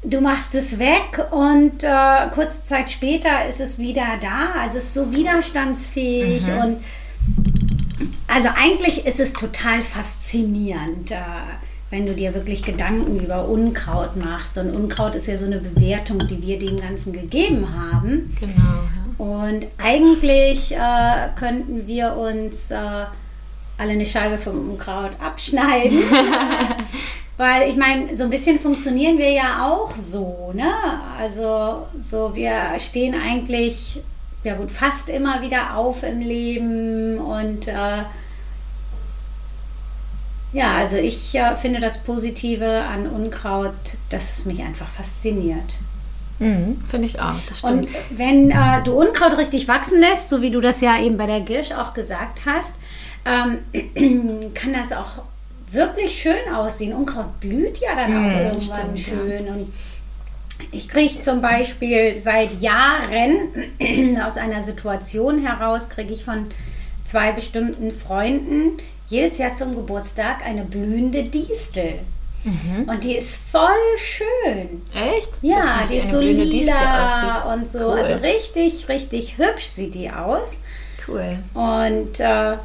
du 0.04 0.20
machst 0.20 0.56
es 0.56 0.78
weg 0.78 1.26
und 1.32 1.86
äh, 1.86 2.28
kurze 2.34 2.66
Zeit 2.66 2.90
später 2.90 3.46
ist 3.48 3.62
es 3.62 3.80
wieder 3.80 4.18
da. 4.20 4.60
Also 4.62 4.78
es 4.78 4.86
ist 4.86 4.94
so 4.94 5.14
widerstandsfähig 5.14 6.48
mhm. 6.48 6.58
und 6.58 6.84
also 8.28 8.50
eigentlich 8.58 9.06
ist 9.06 9.22
es 9.22 9.32
total 9.34 9.84
faszinierend, 9.84 11.12
äh, 11.12 11.16
wenn 11.92 12.06
du 12.06 12.16
dir 12.16 12.34
wirklich 12.34 12.64
Gedanken 12.64 13.20
über 13.20 13.48
Unkraut 13.48 14.16
machst. 14.16 14.58
Und 14.58 14.72
Unkraut 14.72 15.16
ist 15.16 15.28
ja 15.28 15.38
so 15.38 15.46
eine 15.46 15.60
Bewertung, 15.60 16.20
die 16.28 16.42
wir 16.42 16.58
dem 16.58 16.80
Ganzen 16.80 17.14
gegeben 17.14 17.68
haben. 17.76 18.36
Genau. 18.40 18.56
Ja. 18.58 19.24
Und 19.24 19.68
eigentlich 19.78 20.72
äh, 20.72 21.28
könnten 21.38 21.86
wir 21.86 22.16
uns 22.16 22.72
äh, 22.72 22.76
alle 23.78 23.92
eine 23.92 24.06
Scheibe 24.06 24.38
vom 24.38 24.72
Unkraut 24.72 25.12
abschneiden. 25.20 26.00
Weil 27.38 27.70
ich 27.70 27.76
meine, 27.76 28.16
so 28.16 28.24
ein 28.24 28.30
bisschen 28.30 28.58
funktionieren 28.58 29.18
wir 29.18 29.32
ja 29.32 29.68
auch 29.68 29.94
so, 29.96 30.52
ne? 30.54 30.72
Also 31.20 31.88
so 31.98 32.36
wir 32.36 32.54
stehen 32.78 33.16
eigentlich 33.16 34.02
ja 34.44 34.56
gut 34.56 34.72
fast 34.72 35.10
immer 35.10 35.42
wieder 35.42 35.76
auf 35.76 36.04
im 36.04 36.20
Leben 36.20 37.18
und 37.18 37.68
äh, 37.68 38.04
ja, 40.54 40.76
also 40.76 40.98
ich 40.98 41.34
äh, 41.36 41.56
finde 41.56 41.80
das 41.80 42.00
Positive 42.00 42.84
an 42.84 43.08
Unkraut, 43.08 43.74
dass 44.10 44.40
es 44.40 44.46
mich 44.46 44.62
einfach 44.62 44.88
fasziniert. 44.88 45.74
Mhm, 46.40 46.82
finde 46.86 47.08
ich 47.08 47.20
auch, 47.20 47.36
das 47.48 47.60
stimmt. 47.60 47.86
Und 47.86 48.18
wenn 48.18 48.52
äh, 48.52 48.82
du 48.84 49.00
Unkraut 49.00 49.38
richtig 49.38 49.68
wachsen 49.68 50.00
lässt, 50.00 50.30
so 50.30 50.42
wie 50.42 50.52
du 50.52 50.60
das 50.60 50.82
ja 50.82 51.00
eben 51.00 51.16
bei 51.16 51.28
der 51.28 51.42
Girsch 51.42 51.72
auch 51.72 51.94
gesagt 51.94 52.42
hast, 52.46 52.76
ähm, 53.26 53.60
kann 54.54 54.74
das 54.74 54.92
auch 54.92 55.24
wirklich 55.72 56.20
schön 56.20 56.54
aussehen. 56.54 56.94
Unkraut 56.94 57.40
blüht 57.40 57.80
ja 57.80 57.96
dann 57.96 58.18
auch 58.18 58.32
mhm, 58.32 58.40
irgendwann 58.40 58.98
stimmt, 58.98 59.00
schön. 59.00 59.46
Ja. 59.46 59.54
Und 59.54 59.74
ich 60.72 60.90
kriege 60.90 61.20
zum 61.20 61.42
Beispiel 61.42 62.14
seit 62.14 62.62
Jahren 62.62 64.20
aus 64.26 64.38
einer 64.38 64.64
Situation 64.64 65.46
heraus, 65.46 65.90
kriege 65.90 66.12
ich 66.12 66.26
von 66.26 66.48
zwei 67.06 67.32
bestimmten 67.32 67.92
Freunden 67.92 68.78
jedes 69.12 69.38
Jahr 69.38 69.54
zum 69.54 69.76
Geburtstag 69.76 70.46
eine 70.46 70.64
blühende 70.64 71.24
Distel. 71.24 72.00
Mhm. 72.44 72.90
Und 72.90 73.04
die 73.04 73.16
ist 73.16 73.36
voll 73.36 73.70
schön. 73.98 74.82
Echt? 74.96 75.30
Ja, 75.42 75.84
die 75.88 75.98
ist 75.98 76.10
so 76.10 76.20
lila 76.20 77.54
und 77.54 77.68
so. 77.68 77.80
Cool. 77.80 78.00
Also 78.00 78.16
richtig, 78.16 78.88
richtig 78.90 79.38
hübsch 79.38 79.66
sieht 79.66 79.94
die 79.94 80.10
aus. 80.10 80.62
Cool. 81.08 81.38
Und 81.54 82.20
äh, 82.20 82.58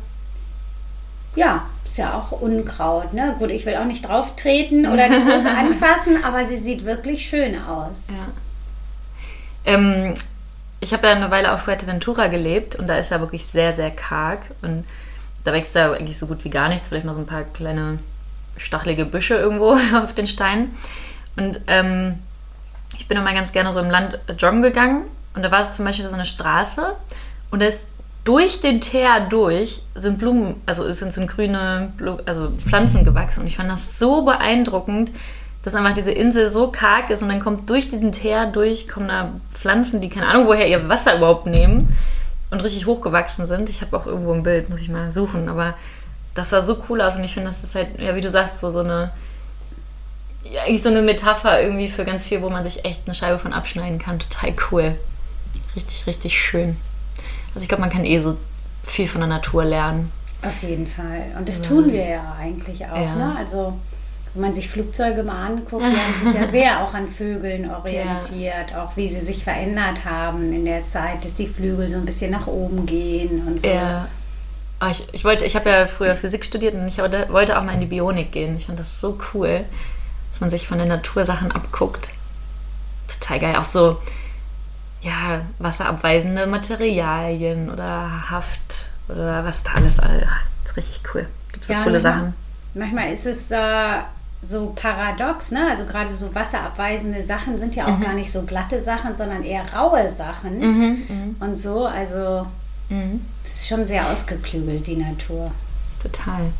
ja, 1.35 1.67
ist 1.85 1.99
ja 1.99 2.15
auch 2.15 2.33
Unkraut. 2.41 3.13
Ne? 3.13 3.37
Gut, 3.39 3.51
ich 3.51 3.67
will 3.67 3.77
auch 3.77 3.85
nicht 3.85 4.09
drauf 4.09 4.37
treten 4.37 4.87
oder 4.87 5.09
die 5.09 5.25
Hose 5.31 5.51
anfassen, 5.57 6.25
aber 6.25 6.45
sie 6.45 6.57
sieht 6.57 6.85
wirklich 6.85 7.29
schön 7.29 7.61
aus. 7.61 8.09
Ja. 8.11 9.75
Ähm, 9.75 10.15
ich 10.81 10.93
habe 10.93 11.09
ja 11.09 11.15
eine 11.15 11.31
Weile 11.31 11.53
auf 11.53 11.63
Fuerteventura 11.63 12.29
gelebt 12.29 12.77
und 12.77 12.87
da 12.87 12.97
ist 12.97 13.11
ja 13.11 13.21
wirklich 13.21 13.45
sehr, 13.45 13.73
sehr 13.73 13.91
karg. 13.91 14.41
Und 14.63 14.85
da 15.47 15.53
wächst 15.53 15.75
ja 15.75 15.93
eigentlich 15.93 16.19
so 16.19 16.27
gut 16.27 16.45
wie 16.45 16.51
gar 16.51 16.69
nichts, 16.69 16.89
vielleicht 16.89 17.07
mal 17.07 17.15
so 17.15 17.21
ein 17.21 17.27
paar 17.27 17.45
kleine 17.45 17.99
stachelige 18.57 19.05
Büsche 19.05 19.35
irgendwo 19.35 19.73
auf 19.97 20.15
den 20.15 20.27
Steinen. 20.27 20.75
Und 21.37 21.61
ähm, 21.67 22.19
ich 22.99 23.07
bin 23.09 23.19
immer 23.19 23.33
ganz 23.33 23.53
gerne 23.53 23.73
so 23.73 23.81
im 23.81 23.91
Land 23.91 24.19
joggen 24.39 24.63
gegangen. 24.63 25.07
Und 25.35 25.43
da 25.43 25.51
war 25.51 25.63
so 25.63 25.71
zum 25.71 25.85
Beispiel 25.85 26.09
so 26.09 26.15
eine 26.15 26.25
Straße. 26.25 26.95
Und 27.51 27.61
da 27.61 27.67
ist 27.67 27.87
durch 28.25 28.61
den 28.61 28.81
Teer 28.81 29.21
durch 29.21 29.83
sind 29.95 30.19
Blumen, 30.19 30.61
also 30.67 30.91
sind, 30.91 31.13
sind 31.13 31.29
grüne 31.29 31.93
Blu 31.97 32.17
also 32.27 32.51
Pflanzen 32.51 33.05
gewachsen. 33.05 33.41
Und 33.43 33.47
ich 33.47 33.57
fand 33.57 33.71
das 33.71 33.99
so 33.99 34.25
beeindruckend, 34.25 35.13
dass 35.63 35.75
einfach 35.75 35.95
diese 35.95 36.13
Insel 36.13 36.51
so 36.51 36.73
karg 36.73 37.11
ist. 37.11 37.23
Und 37.23 37.29
dann 37.29 37.41
kommt 37.41 37.69
durch 37.69 37.89
diesen 37.89 38.13
Teer 38.13 38.47
durch, 38.47 38.89
kommen 38.89 39.09
da 39.09 39.33
Pflanzen, 39.53 40.01
die 40.01 40.09
keine 40.09 40.27
Ahnung 40.27 40.47
woher 40.47 40.67
ihr 40.67 40.89
Wasser 40.89 41.17
überhaupt 41.17 41.47
nehmen 41.47 41.95
und 42.51 42.63
richtig 42.63 42.87
hochgewachsen 42.87 43.47
sind. 43.47 43.69
Ich 43.71 43.83
habe 43.83 43.97
auch 43.97 44.07
irgendwo 44.07 44.33
ein 44.33 44.43
Bild, 44.43 44.71
muss 44.71 44.81
ich 44.81 44.89
mal 44.89 45.11
suchen, 45.11 45.49
aber 45.49 45.75
das 46.35 46.51
sah 46.51 46.63
so 46.63 46.83
cool 46.89 47.01
aus 47.01 47.17
und 47.17 47.25
ich 47.25 47.35
finde, 47.35 47.49
das 47.49 47.65
ist 47.65 47.75
halt, 47.75 47.99
ja, 47.99 48.15
wie 48.15 48.21
du 48.21 48.31
sagst, 48.31 48.61
so, 48.61 48.71
so 48.71 48.81
eine, 48.81 49.11
ja, 50.45 50.63
eigentlich 50.63 50.83
so 50.83 50.91
eine 50.91 51.03
Metapher 51.03 51.61
irgendwie 51.61 51.89
für 51.89 52.05
ganz 52.05 52.27
viel, 52.27 52.43
wo 52.43 52.51
man 52.51 52.63
sich 52.63 52.85
echt 52.85 53.03
eine 53.07 53.15
Scheibe 53.15 53.39
von 53.39 53.53
abschneiden 53.53 53.99
kann. 53.99 54.19
Total 54.19 54.55
cool. 54.71 54.95
Richtig, 55.75 56.07
richtig 56.07 56.39
schön. 56.39 56.77
Also 57.55 57.63
ich 57.63 57.69
glaube, 57.69 57.81
man 57.81 57.91
kann 57.91 58.05
eh 58.05 58.19
so 58.19 58.37
viel 58.85 59.09
von 59.09 59.21
der 59.23 59.29
Natur 59.29 59.65
lernen. 59.65 60.13
Auf 60.43 60.63
jeden 60.63 60.87
Fall. 60.87 61.33
Und 61.37 61.49
das 61.49 61.59
ja. 61.59 61.65
tun 61.65 61.93
wir 61.93 62.07
ja 62.07 62.37
eigentlich 62.39 62.85
auch. 62.87 62.97
Ja. 62.97 63.15
Ne? 63.15 63.35
Also 63.37 63.79
wenn 64.37 64.43
man 64.43 64.55
sich 64.55 64.69
Flugzeuge 64.69 65.23
mal 65.23 65.47
anguckt, 65.47 65.83
die 65.83 65.97
haben 65.97 66.33
sich 66.33 66.41
ja 66.41 66.47
sehr 66.47 66.85
auch 66.85 66.93
an 66.93 67.09
Vögeln 67.09 67.71
orientiert, 67.71 68.71
ja. 68.71 68.85
auch 68.85 68.95
wie 68.97 69.09
sie 69.09 69.21
sich 69.21 69.43
verändert 69.43 70.05
haben 70.05 70.53
in 70.53 70.67
der 70.67 70.85
Zeit, 70.85 71.25
dass 71.25 71.35
die 71.35 71.47
Flügel 71.47 71.89
so 71.89 71.97
ein 71.97 72.05
bisschen 72.05 72.31
nach 72.31 72.47
oben 72.47 72.85
gehen 72.85 73.47
und 73.47 73.63
so. 73.63 73.69
Ja. 73.69 74.09
Oh, 74.83 74.89
ich, 74.91 75.07
ich, 75.13 75.25
wollte, 75.25 75.47
ich 75.47 75.57
habe 75.57 75.71
ja 75.71 75.87
früher 75.87 76.15
Physik 76.15 76.45
studiert 76.45 76.75
und 76.75 76.87
ich 76.87 76.99
wollte 76.99 77.59
auch 77.59 77.65
mal 77.65 77.73
in 77.73 77.81
die 77.81 77.87
Bionik 77.87 78.31
gehen. 78.31 78.59
Ich 78.59 78.67
fand 78.67 78.79
das 78.79 79.01
so 79.01 79.19
cool, 79.33 79.65
dass 80.33 80.41
man 80.43 80.51
sich 80.51 80.69
von 80.69 80.77
der 80.77 80.87
Natur 80.87 81.25
Sachen 81.25 81.51
abguckt. 81.51 82.11
Total 83.09 83.41
geil. 83.41 83.57
Auch 83.57 83.65
so, 83.65 83.97
ja, 85.01 85.41
wasserabweisende 85.59 86.47
Materialien 86.47 87.71
oder 87.71 88.31
Haft 88.31 88.91
oder 89.09 89.47
was 89.47 89.63
da 89.63 89.73
alles. 89.77 89.99
alles. 89.99 90.27
Richtig 90.77 91.01
cool. 91.15 91.27
Gibt 91.53 91.65
so 91.65 91.73
ja, 91.73 91.83
coole 91.83 92.03
Sachen. 92.03 92.35
Manchmal 92.75 93.13
ist 93.13 93.25
es 93.25 93.51
äh, 93.51 94.01
so 94.43 94.73
paradox, 94.75 95.51
ne? 95.51 95.69
Also 95.69 95.85
gerade 95.85 96.13
so 96.13 96.35
wasserabweisende 96.35 97.23
Sachen 97.23 97.59
sind 97.59 97.75
ja 97.75 97.87
auch 97.87 97.99
mhm. 97.99 98.03
gar 98.03 98.15
nicht 98.15 98.31
so 98.31 98.43
glatte 98.43 98.81
Sachen, 98.81 99.17
sondern 99.17 99.43
eher 99.43 99.73
raue 99.73 100.09
Sachen 100.09 100.59
mhm, 100.59 101.07
mhm. 101.09 101.37
und 101.41 101.59
so. 101.59 101.87
Also 101.87 102.47
mhm. 102.89 103.25
das 103.43 103.53
ist 103.53 103.69
schon 103.69 103.85
sehr 103.85 104.09
ausgeklügelt, 104.11 104.87
die 104.87 104.97
Natur. 104.97 105.51
Total. 106.01 106.53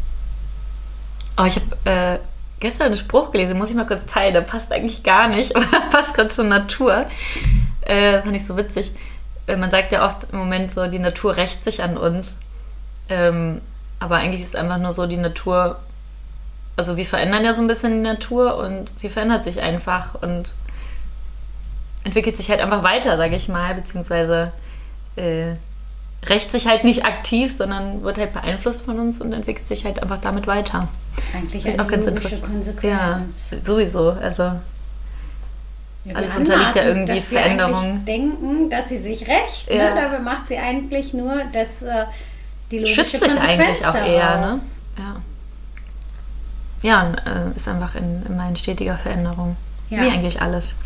Oh, 1.39 1.45
ich 1.45 1.57
habe 1.57 1.91
äh, 1.91 2.19
gestern 2.61 2.87
einen 2.87 2.97
Spruch 2.97 3.31
gelesen, 3.31 3.59
muss 3.59 3.71
ich 3.71 3.77
mal 3.77 3.87
kurz 3.87 4.07
teilen. 4.07 4.33
Der 4.33 4.41
passt 4.41 4.73
eigentlich 4.73 5.03
gar 5.03 5.29
nicht, 5.29 5.55
aber 5.57 5.67
passt 5.91 6.15
gerade 6.15 6.31
zur 6.31 6.45
Natur. 6.45 7.07
Äh, 7.83 8.23
fand 8.23 8.35
ich 8.35 8.45
so 8.45 8.57
witzig. 8.57 8.93
Äh, 9.47 9.57
man 9.57 9.71
sagt 9.71 9.93
ja 9.93 10.05
oft 10.05 10.29
im 10.33 10.39
Moment 10.39 10.73
so, 10.73 10.87
die 10.87 10.99
Natur 10.99 11.37
rächt 11.37 11.63
sich 11.63 11.83
an 11.83 11.97
uns. 11.97 12.39
Ähm, 13.09 13.61
aber 14.01 14.17
eigentlich 14.17 14.43
ist 14.43 14.49
es 14.49 14.55
einfach 14.55 14.79
nur 14.79 14.93
so, 14.93 15.07
die 15.07 15.17
Natur 15.17 15.79
also 16.77 16.97
wir 16.97 17.07
verändern 17.07 17.45
ja 17.45 17.55
so 17.55 17.63
ein 17.63 17.69
bisschen 17.69 17.93
die 17.93 18.09
Natur 18.09 18.59
und 18.59 18.91
sie 18.95 19.09
verändert 19.09 19.43
sich 19.43 19.61
einfach 19.61 20.21
und 20.21 20.53
entwickelt 22.05 22.37
sich 22.37 22.51
halt 22.51 22.61
einfach 22.61 22.83
weiter, 22.83 23.17
sage 23.17 23.35
ich 23.35 23.49
mal, 23.49 23.75
beziehungsweise 23.75 24.53
äh, 25.17 25.55
rächt 26.27 26.53
sich 26.53 26.67
halt 26.67 26.85
nicht 26.85 27.05
aktiv, 27.05 27.55
sondern 27.55 28.03
wird 28.03 28.19
halt 28.19 28.33
beeinflusst 28.33 28.83
von 28.83 29.01
uns 29.01 29.21
und 29.21 29.33
entwickelt 29.33 29.67
sich 29.67 29.85
halt 29.85 30.03
einfach 30.03 30.21
damit 30.21 30.47
weiter. 30.47 30.89
Eigentlich 31.35 31.67
eine 31.67 31.83
auch 31.83 31.89
ganz 31.89 32.07
logische 32.07 32.41
Konsequenz. 32.41 33.51
Ja, 33.51 33.59
sowieso. 33.63 34.11
Also 34.11 34.43
ja, 36.05 36.15
alles 36.15 36.37
unterliegt 36.37 36.77
ja 36.77 36.85
irgendwie 36.85 37.15
dass 37.15 37.29
Veränderung. 37.29 38.05
Wir 38.05 38.15
denken, 38.15 38.71
dass 38.71 38.91
sie 38.91 38.99
sich 38.99 39.27
rächt. 39.27 39.71
Ne? 39.71 39.77
Ja. 39.77 39.95
Ne? 39.95 40.01
Dabei 40.01 40.19
macht 40.19 40.47
sie 40.47 40.59
eigentlich 40.59 41.15
nur 41.15 41.43
dass 41.53 41.83
äh, 41.83 42.05
die 42.71 42.79
logische 42.79 43.05
Schützt 43.05 43.21
sich 43.21 43.41
eigentlich 43.41 43.85
auch 43.87 43.93
daraus. 43.93 44.07
eher. 44.07 44.41
Ne? 44.41 44.61
Ja 44.99 45.17
ja, 46.87 47.13
äh, 47.27 47.57
ist 47.57 47.67
einfach 47.67 47.97
in, 47.97 48.25
immer 48.27 48.49
in 48.49 48.55
stetiger 48.55 48.97
Veränderung. 48.97 49.57
Ja. 49.91 50.03
Wie 50.03 50.09
eigentlich 50.09 50.41
alles. 50.41 50.77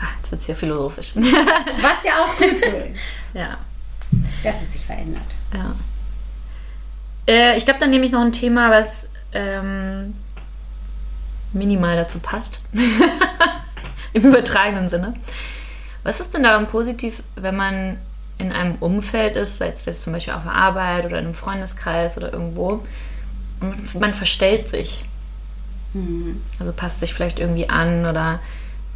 Ach, 0.00 0.16
jetzt 0.16 0.30
wird 0.32 0.40
es 0.40 0.46
ja 0.48 0.56
philosophisch. 0.56 1.12
Was 1.16 2.02
ja 2.02 2.24
auch 2.24 2.36
gut 2.36 2.60
so 2.60 2.66
ist. 2.66 3.32
ja. 3.34 3.58
dass 4.42 4.62
es 4.62 4.72
sich 4.72 4.84
verändert. 4.84 5.22
Ja. 5.52 5.74
Äh, 7.32 7.56
ich 7.56 7.64
glaube, 7.64 7.78
dann 7.78 7.90
nehme 7.90 8.04
ich 8.04 8.10
noch 8.10 8.22
ein 8.22 8.32
Thema, 8.32 8.70
was 8.70 9.08
ähm, 9.32 10.14
minimal 11.52 11.96
dazu 11.96 12.18
passt. 12.18 12.62
Im 14.12 14.22
übertragenen 14.22 14.88
Sinne. 14.88 15.14
Was 16.02 16.20
ist 16.20 16.34
denn 16.34 16.42
daran 16.42 16.66
positiv, 16.66 17.22
wenn 17.36 17.56
man 17.56 17.98
in 18.38 18.50
einem 18.50 18.74
Umfeld 18.80 19.36
ist, 19.36 19.58
sei 19.58 19.68
es 19.68 19.86
jetzt 19.86 20.02
zum 20.02 20.12
Beispiel 20.12 20.34
auf 20.34 20.42
der 20.42 20.52
Arbeit 20.52 21.06
oder 21.06 21.18
in 21.18 21.24
einem 21.24 21.34
Freundeskreis 21.34 22.18
oder 22.18 22.32
irgendwo, 22.32 22.68
und 22.70 22.82
man 23.98 24.14
verstellt 24.14 24.68
sich? 24.68 25.04
Mhm. 25.92 26.42
Also 26.58 26.72
passt 26.72 27.00
sich 27.00 27.14
vielleicht 27.14 27.38
irgendwie 27.38 27.68
an 27.68 28.06
oder 28.06 28.40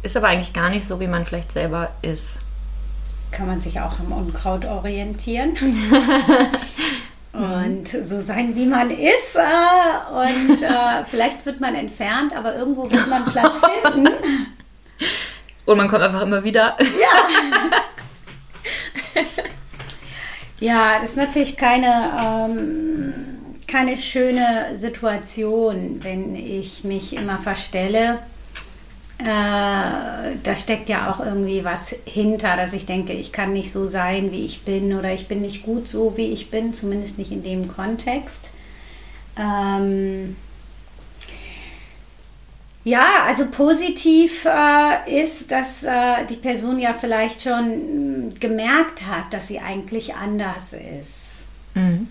ist 0.01 0.15
aber 0.15 0.27
eigentlich 0.27 0.53
gar 0.53 0.69
nicht 0.69 0.85
so, 0.85 0.99
wie 0.99 1.07
man 1.07 1.25
vielleicht 1.25 1.51
selber 1.51 1.89
ist. 2.01 2.39
Kann 3.31 3.47
man 3.47 3.59
sich 3.59 3.79
auch 3.79 3.99
am 3.99 4.11
Unkraut 4.11 4.65
orientieren. 4.65 5.55
und 7.33 7.87
so 7.87 8.19
sein, 8.19 8.55
wie 8.55 8.65
man 8.65 8.91
ist. 8.91 9.35
Äh, 9.35 10.11
und 10.11 10.61
äh, 10.61 11.05
vielleicht 11.09 11.45
wird 11.45 11.59
man 11.59 11.75
entfernt, 11.75 12.35
aber 12.35 12.55
irgendwo 12.55 12.89
wird 12.89 13.07
man 13.07 13.25
Platz 13.25 13.61
finden. 13.61 14.09
Und 15.65 15.77
man 15.77 15.87
kommt 15.87 16.01
einfach 16.01 16.23
immer 16.23 16.43
wieder. 16.43 16.75
Ja. 16.79 19.21
ja, 20.59 20.99
das 20.99 21.11
ist 21.11 21.17
natürlich 21.17 21.57
keine, 21.57 22.11
ähm, 22.19 23.08
keine 23.69 23.95
schöne 23.97 24.75
Situation, 24.75 25.99
wenn 26.03 26.35
ich 26.35 26.83
mich 26.83 27.15
immer 27.15 27.37
verstelle. 27.37 28.19
Äh, 29.19 29.25
da 30.43 30.55
steckt 30.55 30.89
ja 30.89 31.11
auch 31.11 31.19
irgendwie 31.19 31.63
was 31.63 31.95
hinter, 32.05 32.55
dass 32.55 32.73
ich 32.73 32.85
denke, 32.85 33.13
ich 33.13 33.31
kann 33.31 33.53
nicht 33.53 33.71
so 33.71 33.85
sein, 33.85 34.31
wie 34.31 34.45
ich 34.45 34.63
bin 34.63 34.97
oder 34.97 35.13
ich 35.13 35.27
bin 35.27 35.41
nicht 35.41 35.63
gut 35.63 35.87
so, 35.87 36.17
wie 36.17 36.31
ich 36.31 36.49
bin, 36.49 36.73
zumindest 36.73 37.17
nicht 37.17 37.31
in 37.31 37.43
dem 37.43 37.67
Kontext. 37.67 38.51
Ähm, 39.37 40.35
ja, 42.85 43.05
also 43.25 43.47
positiv 43.51 44.45
äh, 44.45 45.21
ist, 45.21 45.51
dass 45.51 45.83
äh, 45.83 46.25
die 46.29 46.37
Person 46.37 46.79
ja 46.79 46.93
vielleicht 46.93 47.41
schon 47.41 48.33
gemerkt 48.39 49.05
hat, 49.05 49.33
dass 49.33 49.47
sie 49.49 49.59
eigentlich 49.59 50.15
anders 50.15 50.73
ist. 50.73 51.49
Mhm. 51.75 52.07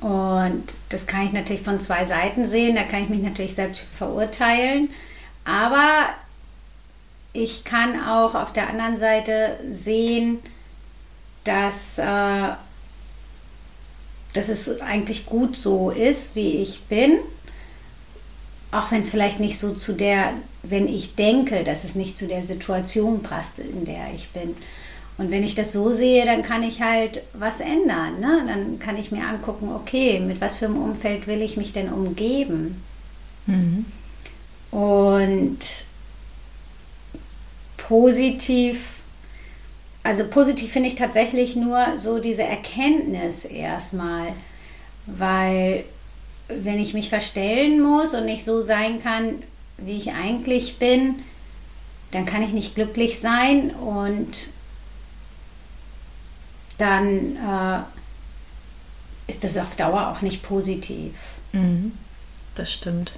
Und 0.00 0.64
das 0.88 1.06
kann 1.06 1.26
ich 1.26 1.32
natürlich 1.32 1.62
von 1.62 1.80
zwei 1.80 2.04
Seiten 2.04 2.46
sehen. 2.46 2.76
Da 2.76 2.82
kann 2.82 3.02
ich 3.02 3.08
mich 3.08 3.22
natürlich 3.22 3.54
selbst 3.54 3.86
verurteilen. 3.96 4.90
Aber 5.44 6.10
ich 7.32 7.64
kann 7.64 8.00
auch 8.00 8.34
auf 8.34 8.52
der 8.52 8.68
anderen 8.68 8.98
Seite 8.98 9.58
sehen, 9.68 10.38
dass, 11.44 11.98
äh, 11.98 12.48
dass 14.34 14.48
es 14.48 14.80
eigentlich 14.80 15.26
gut 15.26 15.56
so 15.56 15.90
ist, 15.90 16.36
wie 16.36 16.58
ich 16.58 16.82
bin 16.84 17.18
auch 18.72 18.90
wenn 18.90 19.02
es 19.02 19.10
vielleicht 19.10 19.38
nicht 19.38 19.58
so 19.58 19.74
zu 19.74 19.92
der, 19.92 20.32
wenn 20.62 20.88
ich 20.88 21.14
denke, 21.14 21.62
dass 21.62 21.84
es 21.84 21.94
nicht 21.94 22.16
zu 22.16 22.26
der 22.26 22.42
Situation 22.42 23.22
passt, 23.22 23.58
in 23.58 23.84
der 23.84 24.12
ich 24.14 24.30
bin. 24.30 24.56
Und 25.22 25.30
wenn 25.30 25.44
ich 25.44 25.54
das 25.54 25.72
so 25.72 25.92
sehe, 25.92 26.24
dann 26.24 26.42
kann 26.42 26.64
ich 26.64 26.82
halt 26.82 27.22
was 27.32 27.60
ändern. 27.60 28.18
Ne? 28.18 28.44
Dann 28.48 28.80
kann 28.80 28.98
ich 28.98 29.12
mir 29.12 29.24
angucken, 29.24 29.70
okay, 29.72 30.18
mit 30.18 30.40
was 30.40 30.56
für 30.56 30.64
einem 30.64 30.82
Umfeld 30.82 31.28
will 31.28 31.42
ich 31.42 31.56
mich 31.56 31.72
denn 31.72 31.92
umgeben? 31.92 32.82
Mhm. 33.46 33.84
Und 34.72 35.58
positiv, 37.76 39.02
also 40.02 40.26
positiv 40.26 40.72
finde 40.72 40.88
ich 40.88 40.96
tatsächlich 40.96 41.54
nur 41.54 41.98
so 41.98 42.18
diese 42.18 42.42
Erkenntnis 42.42 43.44
erstmal, 43.44 44.32
weil 45.06 45.84
wenn 46.48 46.80
ich 46.80 46.94
mich 46.94 47.10
verstellen 47.10 47.80
muss 47.80 48.12
und 48.12 48.24
nicht 48.24 48.44
so 48.44 48.60
sein 48.60 49.00
kann, 49.00 49.44
wie 49.78 49.96
ich 49.96 50.14
eigentlich 50.14 50.78
bin, 50.78 51.20
dann 52.10 52.26
kann 52.26 52.42
ich 52.42 52.52
nicht 52.52 52.74
glücklich 52.74 53.20
sein 53.20 53.70
und 53.70 54.48
dann 56.82 57.36
äh, 57.36 57.80
ist 59.30 59.44
das 59.44 59.56
auf 59.56 59.76
Dauer 59.76 60.08
auch 60.08 60.20
nicht 60.20 60.42
positiv. 60.42 61.12
Mhm. 61.52 61.92
Das 62.54 62.72
stimmt. 62.72 63.12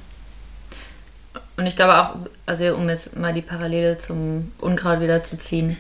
Und 1.57 1.67
ich 1.67 1.77
glaube 1.77 2.01
auch, 2.01 2.17
also 2.47 2.75
um 2.77 2.89
jetzt 2.89 3.17
mal 3.17 3.33
die 3.33 3.43
Parallele 3.43 3.99
zum 3.99 4.53
Unkraut 4.59 5.01
wieder 5.01 5.23
zu 5.23 5.37
ziehen, 5.39 5.77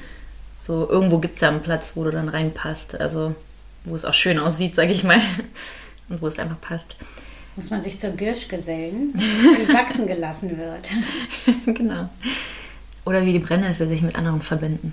so 0.57 0.89
irgendwo 0.89 1.19
gibt 1.19 1.35
es 1.35 1.41
ja 1.41 1.49
einen 1.49 1.63
Platz, 1.63 1.93
wo 1.95 2.05
du 2.05 2.11
dann 2.11 2.29
reinpasst. 2.29 3.01
Also 3.01 3.35
wo 3.85 3.95
es 3.95 4.05
auch 4.05 4.15
schön 4.15 4.39
aussieht, 4.39 4.75
sage 4.75 4.93
ich 4.93 5.05
mal. 5.05 5.21
Und 6.11 6.21
wo 6.21 6.27
es 6.27 6.39
einfach 6.39 6.61
passt 6.61 6.97
muss 7.57 7.71
man 7.71 7.83
sich 7.83 7.99
zur 7.99 8.11
Girsch 8.11 8.49
gesellen, 8.49 9.13
die 9.17 9.73
wachsen 9.73 10.07
gelassen 10.07 10.57
wird. 10.59 10.91
genau. 11.67 12.09
Oder 13.05 13.25
wie 13.25 13.33
die 13.33 13.39
Brennnessel 13.39 13.89
sich 13.89 14.03
mit 14.03 14.17
anderen 14.17 14.41
verbinden. 14.41 14.93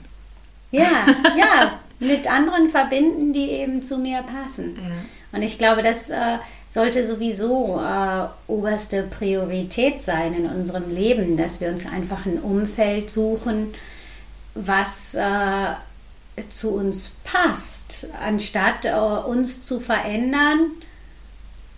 Ja, 0.71 1.05
ja, 1.37 1.79
mit 2.01 2.29
anderen 2.29 2.67
verbinden, 2.69 3.31
die 3.31 3.51
eben 3.51 3.81
zu 3.81 3.97
mir 3.97 4.23
passen. 4.23 4.75
Ja. 4.75 5.37
Und 5.37 5.43
ich 5.43 5.57
glaube, 5.57 5.83
das 5.83 6.09
äh, 6.09 6.39
sollte 6.67 7.05
sowieso 7.05 7.79
äh, 7.79 8.27
oberste 8.47 9.03
Priorität 9.03 10.01
sein 10.01 10.33
in 10.33 10.47
unserem 10.47 10.93
Leben, 10.93 11.37
dass 11.37 11.61
wir 11.61 11.69
uns 11.69 11.85
einfach 11.85 12.25
ein 12.25 12.39
Umfeld 12.39 13.09
suchen, 13.09 13.73
was 14.55 15.13
äh, 15.13 15.75
zu 16.49 16.73
uns 16.75 17.11
passt, 17.23 18.07
anstatt 18.19 18.85
äh, 18.85 18.91
uns 18.91 19.61
zu 19.61 19.79
verändern 19.79 20.71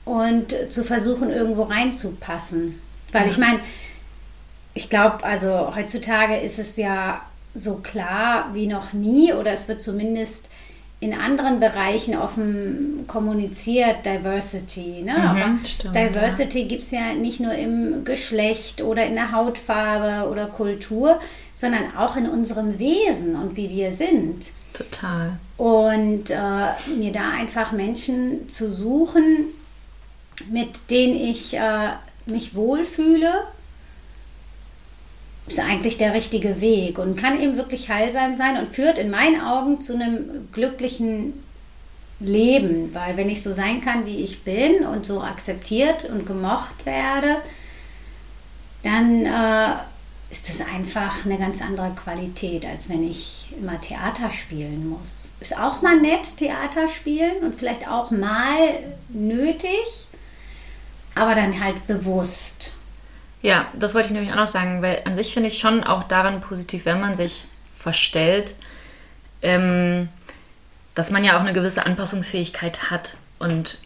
und 0.05 0.55
zu 0.69 0.85
versuchen, 0.85 1.31
irgendwo 1.31 1.63
reinzupassen. 1.63 2.81
Weil 3.11 3.27
ich 3.27 3.37
meine, 3.37 3.59
ich 4.73 4.89
glaube, 4.89 5.23
also 5.23 5.75
heutzutage 5.75 6.37
ist 6.37 6.59
es 6.59 6.77
ja 6.77 7.21
so 7.53 7.75
klar 7.75 8.49
wie 8.53 8.67
noch 8.67 8.93
nie 8.93 9.33
oder 9.33 9.51
es 9.51 9.67
wird 9.67 9.81
zumindest 9.81 10.49
in 11.03 11.13
anderen 11.13 11.59
Bereichen 11.59 12.15
offen 12.15 13.03
kommuniziert, 13.07 14.05
Diversity. 14.05 15.01
Ne? 15.01 15.13
Mhm, 15.33 15.65
stimmt, 15.65 15.95
Diversity 15.95 16.61
ja. 16.61 16.67
gibt 16.67 16.81
es 16.81 16.91
ja 16.91 17.13
nicht 17.13 17.41
nur 17.41 17.53
im 17.53 18.05
Geschlecht 18.05 18.81
oder 18.81 19.05
in 19.05 19.15
der 19.15 19.33
Hautfarbe 19.33 20.29
oder 20.29 20.45
Kultur, 20.45 21.19
sondern 21.53 21.97
auch 21.97 22.15
in 22.15 22.29
unserem 22.29 22.79
Wesen 22.79 23.35
und 23.35 23.57
wie 23.57 23.69
wir 23.69 23.91
sind. 23.91 24.51
Total. 24.71 25.37
Und 25.57 26.29
äh, 26.29 26.95
mir 26.97 27.11
da 27.11 27.31
einfach 27.31 27.73
Menschen 27.73 28.47
zu 28.47 28.71
suchen, 28.71 29.47
mit 30.49 30.89
denen 30.89 31.15
ich 31.15 31.53
äh, 31.55 31.89
mich 32.25 32.55
wohlfühle, 32.55 33.43
ist 35.47 35.59
eigentlich 35.59 35.97
der 35.97 36.13
richtige 36.13 36.61
Weg 36.61 36.97
und 36.97 37.17
kann 37.17 37.39
eben 37.39 37.55
wirklich 37.55 37.89
heilsam 37.89 38.35
sein 38.35 38.57
und 38.57 38.69
führt 38.69 38.97
in 38.97 39.09
meinen 39.09 39.41
Augen 39.41 39.81
zu 39.81 39.93
einem 39.93 40.47
glücklichen 40.51 41.33
Leben, 42.19 42.93
weil 42.93 43.17
wenn 43.17 43.29
ich 43.29 43.41
so 43.41 43.51
sein 43.51 43.81
kann, 43.81 44.05
wie 44.05 44.23
ich 44.23 44.43
bin 44.43 44.85
und 44.85 45.05
so 45.05 45.21
akzeptiert 45.21 46.05
und 46.05 46.25
gemocht 46.25 46.85
werde, 46.85 47.37
dann 48.83 49.25
äh, 49.25 49.73
ist 50.29 50.49
das 50.49 50.61
einfach 50.61 51.25
eine 51.25 51.37
ganz 51.37 51.61
andere 51.61 51.91
Qualität, 51.91 52.65
als 52.65 52.89
wenn 52.89 53.07
ich 53.07 53.53
immer 53.59 53.79
Theater 53.79 54.31
spielen 54.31 54.89
muss. 54.89 55.27
Ist 55.39 55.57
auch 55.57 55.81
mal 55.81 55.99
nett, 55.99 56.37
Theater 56.37 56.87
spielen 56.87 57.43
und 57.43 57.55
vielleicht 57.55 57.87
auch 57.87 58.11
mal 58.11 58.79
nötig, 59.09 60.07
aber 61.15 61.35
dann 61.35 61.63
halt 61.63 61.85
bewusst. 61.87 62.75
Ja, 63.43 63.67
das 63.73 63.93
wollte 63.93 64.07
ich 64.07 64.13
nämlich 64.13 64.31
auch 64.31 64.37
noch 64.37 64.47
sagen, 64.47 64.81
weil 64.81 65.01
an 65.03 65.15
sich 65.15 65.33
finde 65.33 65.49
ich 65.49 65.59
schon 65.59 65.83
auch 65.83 66.03
daran 66.03 66.39
positiv, 66.39 66.85
wenn 66.85 67.01
man 67.01 67.17
sich 67.17 67.43
verstellt, 67.75 68.55
ähm, 69.41 70.07
dass 70.95 71.11
man 71.11 71.25
ja 71.25 71.35
auch 71.35 71.41
eine 71.41 71.51
gewisse 71.51 71.85
Anpassungsfähigkeit 71.85 72.89
hat 72.89 73.17
und 73.39 73.77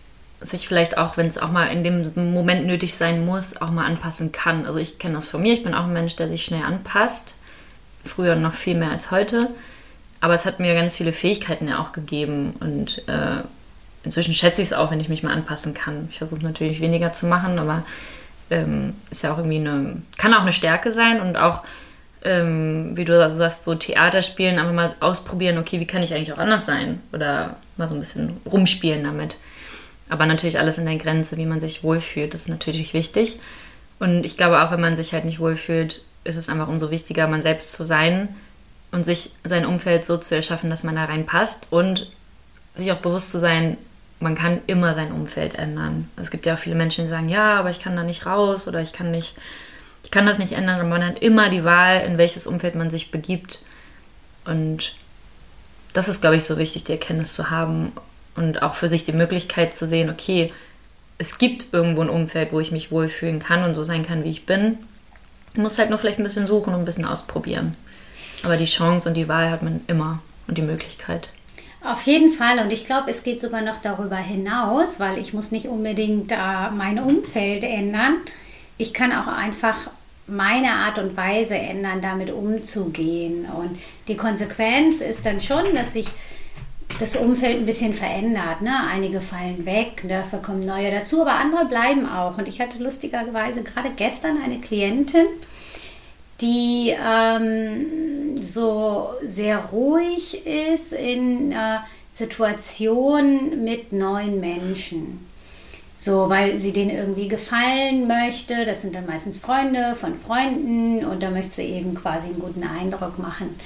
sich 0.41 0.67
vielleicht 0.67 1.00
auch, 1.00 1.17
wenn 1.17 1.26
es 1.26 1.39
auch 1.39 1.50
mal 1.52 1.65
in 1.70 1.84
dem 1.84 2.13
Moment 2.34 2.67
nötig 2.67 2.93
sein 2.93 3.26
muss, 3.26 3.60
auch 3.60 3.72
mal 3.72 3.86
anpassen 3.86 4.32
kann. 4.32 4.67
Also 4.67 4.78
ich 4.78 5.00
kenne 5.00 5.15
das 5.15 5.30
von 5.30 5.41
mir, 5.41 5.54
ich 5.54 5.63
bin 5.63 5.74
auch 5.74 5.86
ein 5.86 5.93
Mensch, 5.93 6.15
der 6.15 6.30
sich 6.30 6.46
schnell 6.46 6.63
anpasst. 6.63 7.34
Früher 8.06 8.36
noch 8.36 8.54
viel 8.54 8.76
mehr 8.76 8.91
als 8.91 9.10
heute. 9.10 9.50
Aber 10.22 10.36
es 10.36 10.46
hat 10.46 10.60
mir 10.60 10.76
ganz 10.76 10.98
viele 10.98 11.12
Fähigkeiten 11.12 11.67
ja 11.67 11.80
auch 11.80 11.93
gegeben 11.93 12.54
und 12.60 13.08
äh, 13.08 13.41
inzwischen 14.04 14.36
schätze 14.36 14.62
ich 14.62 14.67
es 14.67 14.74
auch, 14.74 14.91
wenn 14.91 15.00
ich 15.00 15.10
mich 15.10 15.24
mal 15.24 15.34
anpassen 15.34 15.74
kann. 15.74 16.08
Ich 16.12 16.20
versuche 16.20 16.43
natürlich 16.43 16.80
weniger 16.80 17.12
zu 17.12 17.26
machen, 17.26 17.58
aber 17.58 17.84
ähm, 18.50 18.96
ist 19.10 19.24
ja 19.24 19.34
auch 19.34 19.38
irgendwie 19.38 19.58
eine, 19.58 20.02
kann 20.18 20.34
auch 20.34 20.42
eine 20.42 20.54
Stärke 20.54 20.92
sein 20.92 21.22
und 21.22 21.36
auch, 21.38 21.64
ähm, 22.24 22.96
wie 22.96 23.06
du 23.06 23.34
sagst, 23.34 23.64
so 23.64 23.76
Theater 23.76 24.22
spielen, 24.22 24.60
einfach 24.60 24.74
mal 24.74 24.90
ausprobieren, 25.00 25.58
okay, 25.58 25.80
wie 25.80 25.88
kann 25.88 26.04
ich 26.04 26.14
eigentlich 26.14 26.34
auch 26.34 26.38
anders 26.38 26.66
sein? 26.66 27.02
Oder 27.14 27.56
mal 27.78 27.88
so 27.88 27.96
ein 27.96 28.00
bisschen 28.00 28.38
rumspielen 28.52 29.04
damit. 29.04 29.38
Aber 30.10 30.26
natürlich 30.26 30.60
alles 30.60 30.78
in 30.78 30.86
der 30.86 30.98
Grenze, 30.98 31.38
wie 31.38 31.46
man 31.46 31.60
sich 31.60 31.84
wohlfühlt, 31.84 32.34
ist 32.34 32.50
natürlich 32.50 32.94
wichtig. 32.94 33.40
Und 34.00 34.24
ich 34.24 34.38
glaube 34.38 34.62
auch, 34.62 34.72
wenn 34.72 34.82
man 34.82 34.96
sich 34.96 35.14
halt 35.14 35.26
nicht 35.26 35.40
wohlfühlt, 35.40 36.04
ist 36.24 36.38
es 36.38 36.50
einfach 36.50 36.68
umso 36.68 36.92
wichtiger, 36.92 37.28
man 37.28 37.42
selbst 37.42 37.74
zu 37.74 37.84
sein 37.84 38.30
und 38.92 39.04
sich 39.04 39.32
sein 39.44 39.66
Umfeld 39.66 40.06
so 40.06 40.18
zu 40.18 40.36
erschaffen, 40.36 40.70
dass 40.70 40.84
man 40.84 40.96
da 40.96 41.06
reinpasst 41.06 41.68
und 41.72 42.12
sich 42.74 42.92
auch 42.92 42.98
bewusst 42.98 43.32
zu 43.32 43.40
sein, 43.40 43.78
man 44.20 44.36
kann 44.36 44.62
immer 44.68 44.94
sein 44.94 45.12
Umfeld 45.12 45.56
ändern. 45.56 46.10
Es 46.16 46.32
gibt 46.32 46.46
ja 46.46 46.56
auch 46.56 46.60
viele 46.60 46.76
Menschen, 46.76 47.06
die 47.06 47.10
sagen, 47.10 47.30
ja, 47.30 47.60
aber 47.60 47.70
ich 47.70 47.80
kann 47.80 47.96
da 47.96 48.04
nicht 48.04 48.26
raus 48.26 48.68
oder 48.68 48.82
ich 48.82 48.94
kann 48.94 49.12
nicht, 49.12 49.36
ich 50.04 50.12
kann 50.12 50.26
das 50.26 50.40
nicht 50.40 50.54
ändern. 50.54 50.82
Und 50.82 50.90
man 50.90 51.06
hat 51.06 51.20
immer 51.20 51.50
die 51.50 51.64
Wahl, 51.64 52.02
in 52.02 52.18
welches 52.18 52.48
Umfeld 52.48 52.76
man 52.76 52.90
sich 52.90 53.12
begibt. 53.12 53.60
Und 54.46 54.96
das 55.94 56.08
ist, 56.08 56.22
glaube 56.22 56.38
ich, 56.38 56.46
so 56.46 56.58
wichtig, 56.58 56.86
die 56.86 56.94
Erkenntnis 56.94 57.34
zu 57.34 57.50
haben 57.50 57.92
und 58.36 58.62
auch 58.62 58.76
für 58.76 58.90
sich 58.90 59.04
die 59.04 59.14
Möglichkeit 59.14 59.76
zu 59.76 59.88
sehen, 59.88 60.10
okay, 60.10 60.52
es 61.18 61.38
gibt 61.38 61.74
irgendwo 61.74 62.02
ein 62.02 62.10
Umfeld, 62.10 62.52
wo 62.52 62.60
ich 62.60 62.72
mich 62.72 62.92
wohlfühlen 62.92 63.40
kann 63.40 63.64
und 63.64 63.76
so 63.76 63.84
sein 63.84 64.06
kann, 64.06 64.24
wie 64.24 64.30
ich 64.30 64.46
bin. 64.46 64.78
Ich 65.54 65.60
muss 65.60 65.80
halt 65.80 65.90
nur 65.90 65.98
vielleicht 65.98 66.20
ein 66.20 66.24
bisschen 66.24 66.46
suchen 66.46 66.74
und 66.74 66.82
ein 66.82 66.86
bisschen 66.86 67.06
ausprobieren. 67.06 67.76
Aber 68.44 68.58
die 68.58 68.66
Chance 68.66 69.10
und 69.10 69.16
die 69.16 69.28
Wahl 69.28 69.50
hat 69.50 69.64
man 69.64 69.82
immer 69.88 70.22
und 70.48 70.58
die 70.58 70.64
Möglichkeit. 70.64 71.30
Auf 71.88 72.02
jeden 72.02 72.32
Fall 72.32 72.60
und 72.60 72.73
ich 72.73 72.86
glaube, 72.86 73.10
es 73.10 73.23
geht 73.23 73.39
sogar 73.39 73.62
noch 73.62 73.78
darüber 73.78 74.17
hinaus, 74.17 75.00
weil 75.00 75.17
ich 75.17 75.34
muss 75.34 75.52
nicht 75.52 75.67
unbedingt 75.67 76.34
äh, 76.34 76.69
mein 76.76 77.00
Umfeld 77.00 77.63
ändern. 77.63 78.15
Ich 78.78 78.93
kann 78.93 79.13
auch 79.13 79.28
einfach 79.28 79.89
meine 80.28 80.71
Art 80.71 81.00
und 81.00 81.15
Weise 81.15 81.56
ändern, 81.56 82.02
damit 82.02 82.30
umzugehen. 82.30 83.45
Und 83.45 83.80
die 84.10 84.17
Konsequenz 84.17 85.00
ist 85.00 85.26
dann 85.26 85.39
schon, 85.39 85.73
dass 85.76 85.93
sich 85.93 86.10
das 87.00 87.15
Umfeld 87.15 87.60
ein 87.60 87.65
bisschen 87.65 87.93
verändert. 87.93 88.62
Ne? 88.62 88.73
Einige 88.91 89.21
fallen 89.21 89.65
weg, 89.65 90.04
dafür 90.10 90.39
kommen 90.39 90.65
neue 90.65 90.91
dazu, 90.91 91.21
aber 91.21 91.36
andere 91.36 91.67
bleiben 91.67 92.06
auch. 92.06 92.38
Und 92.38 92.50
ich 92.50 92.60
hatte 92.60 92.80
lustigerweise 92.80 93.63
gerade 93.63 93.91
gestern 93.95 94.41
eine 94.43 94.60
Klientin, 94.60 95.26
die 96.41 96.93
ähm, 97.02 98.27
so 98.43 99.12
sehr 99.23 99.58
ruhig 99.58 100.45
ist 100.45 100.93
in 100.93 101.52
äh, 101.52 101.80
Situationen 102.12 103.63
mit 103.63 103.93
neuen 103.93 104.39
Menschen. 104.39 105.26
So, 106.00 106.30
weil 106.30 106.56
sie 106.56 106.73
denen 106.73 106.91
irgendwie 106.91 107.28
gefallen 107.28 108.08
möchte. 108.08 108.65
Das 108.65 108.82
sind 108.82 108.93
dann 108.93 109.08
meistens 109.08 109.39
Freunde 109.39 109.95
von 109.95 110.15
Freunden 110.15 111.04
und 111.06 111.23
da 111.23 111.32
möchte 111.32 111.52
sie 111.52 111.65
eben 111.65 111.95
quasi 111.95 112.28
einen 112.28 112.39
guten 112.39 112.63
Eindruck 112.63 113.17
machen. 113.17 113.60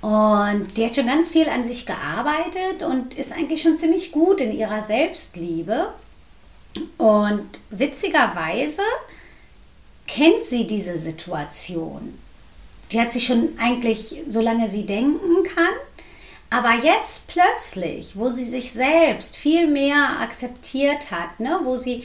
Und 0.00 0.76
die 0.76 0.84
hat 0.84 0.96
schon 0.96 1.06
ganz 1.06 1.30
viel 1.30 1.48
an 1.48 1.64
sich 1.64 1.86
gearbeitet 1.86 2.82
und 2.84 3.14
ist 3.14 3.32
eigentlich 3.32 3.62
schon 3.62 3.76
ziemlich 3.76 4.10
gut 4.10 4.40
in 4.40 4.52
ihrer 4.52 4.82
Selbstliebe. 4.82 5.92
Und 6.98 7.46
witzigerweise 7.70 8.82
kennt 10.08 10.42
sie 10.42 10.66
diese 10.66 10.98
Situation. 10.98 12.18
Die 12.92 13.00
hat 13.00 13.12
sie 13.12 13.20
schon 13.20 13.50
eigentlich, 13.58 14.22
solange 14.28 14.68
sie 14.68 14.84
denken 14.84 15.44
kann. 15.54 15.74
Aber 16.50 16.74
jetzt 16.74 17.28
plötzlich, 17.28 18.14
wo 18.14 18.28
sie 18.28 18.44
sich 18.44 18.72
selbst 18.72 19.36
viel 19.36 19.66
mehr 19.66 20.20
akzeptiert 20.20 21.10
hat, 21.10 21.40
ne, 21.40 21.60
wo 21.64 21.76
sie 21.76 22.04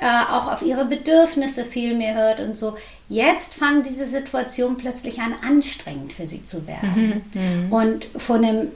äh, 0.00 0.24
auch 0.32 0.50
auf 0.50 0.62
ihre 0.62 0.84
Bedürfnisse 0.84 1.64
viel 1.64 1.94
mehr 1.94 2.16
hört 2.16 2.40
und 2.40 2.56
so, 2.56 2.76
jetzt 3.08 3.54
fangen 3.54 3.84
diese 3.84 4.04
Situationen 4.04 4.76
plötzlich 4.76 5.20
an, 5.20 5.34
anstrengend 5.48 6.12
für 6.12 6.26
sie 6.26 6.42
zu 6.42 6.66
werden. 6.66 7.22
Mhm, 7.32 7.40
mhm. 7.40 7.72
und 7.72 8.08
vor 8.16 8.36
einem 8.36 8.68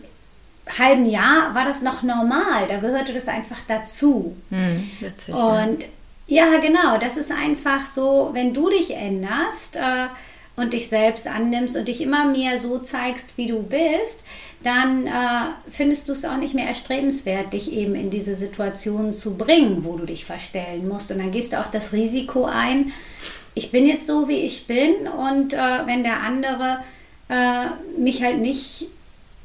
halben 0.79 1.07
Jahr 1.07 1.53
war 1.55 1.65
das 1.65 1.83
noch 1.83 2.05
normal, 2.05 2.69
da 2.69 2.77
gehörte 2.77 3.13
das 3.13 3.27
einfach 3.27 3.59
dazu. 3.67 4.37
Mhm, 4.51 4.91
und 5.35 5.85
ja, 6.29 6.59
genau. 6.59 6.99
Das 6.99 7.17
ist 7.17 7.33
einfach 7.33 7.87
so, 7.87 8.31
wenn 8.35 8.53
du 8.53 8.69
dich 8.69 8.95
änderst 8.95 9.77
äh, 9.77 10.09
und 10.59 10.73
dich 10.73 10.89
selbst 10.89 11.27
annimmst 11.27 11.77
und 11.77 11.89
dich 11.89 12.01
immer 12.01 12.27
mehr 12.27 12.59
so 12.59 12.79
zeigst, 12.79 13.37
wie 13.37 13.47
du 13.47 13.63
bist, 13.63 14.25
dann 14.63 15.07
äh, 15.07 15.11
findest 15.71 16.09
du 16.09 16.13
es 16.13 16.25
auch 16.25 16.37
nicht 16.37 16.55
mehr 16.55 16.67
erstrebenswert, 16.67 17.53
dich 17.53 17.73
eben 17.73 17.95
in 17.95 18.11
diese 18.11 18.35
Situation 18.35 19.15
zu 19.15 19.37
bringen, 19.37 19.85
wo 19.85 19.97
du 19.97 20.05
dich 20.05 20.25
verstellen 20.25 20.89
musst. 20.89 21.11
Und 21.11 21.19
dann 21.19 21.31
gehst 21.31 21.53
du 21.53 21.61
auch 21.61 21.69
das 21.69 21.93
Risiko 21.93 22.45
ein, 22.45 22.93
ich 23.55 23.73
bin 23.73 23.87
jetzt 23.87 24.07
so, 24.07 24.29
wie 24.29 24.41
ich 24.41 24.67
bin 24.67 25.09
und 25.09 25.53
äh, 25.53 25.87
wenn 25.87 26.05
der 26.05 26.21
andere 26.21 26.79
äh, 27.29 27.67
mich 27.99 28.23
halt 28.23 28.39
nicht 28.39 28.87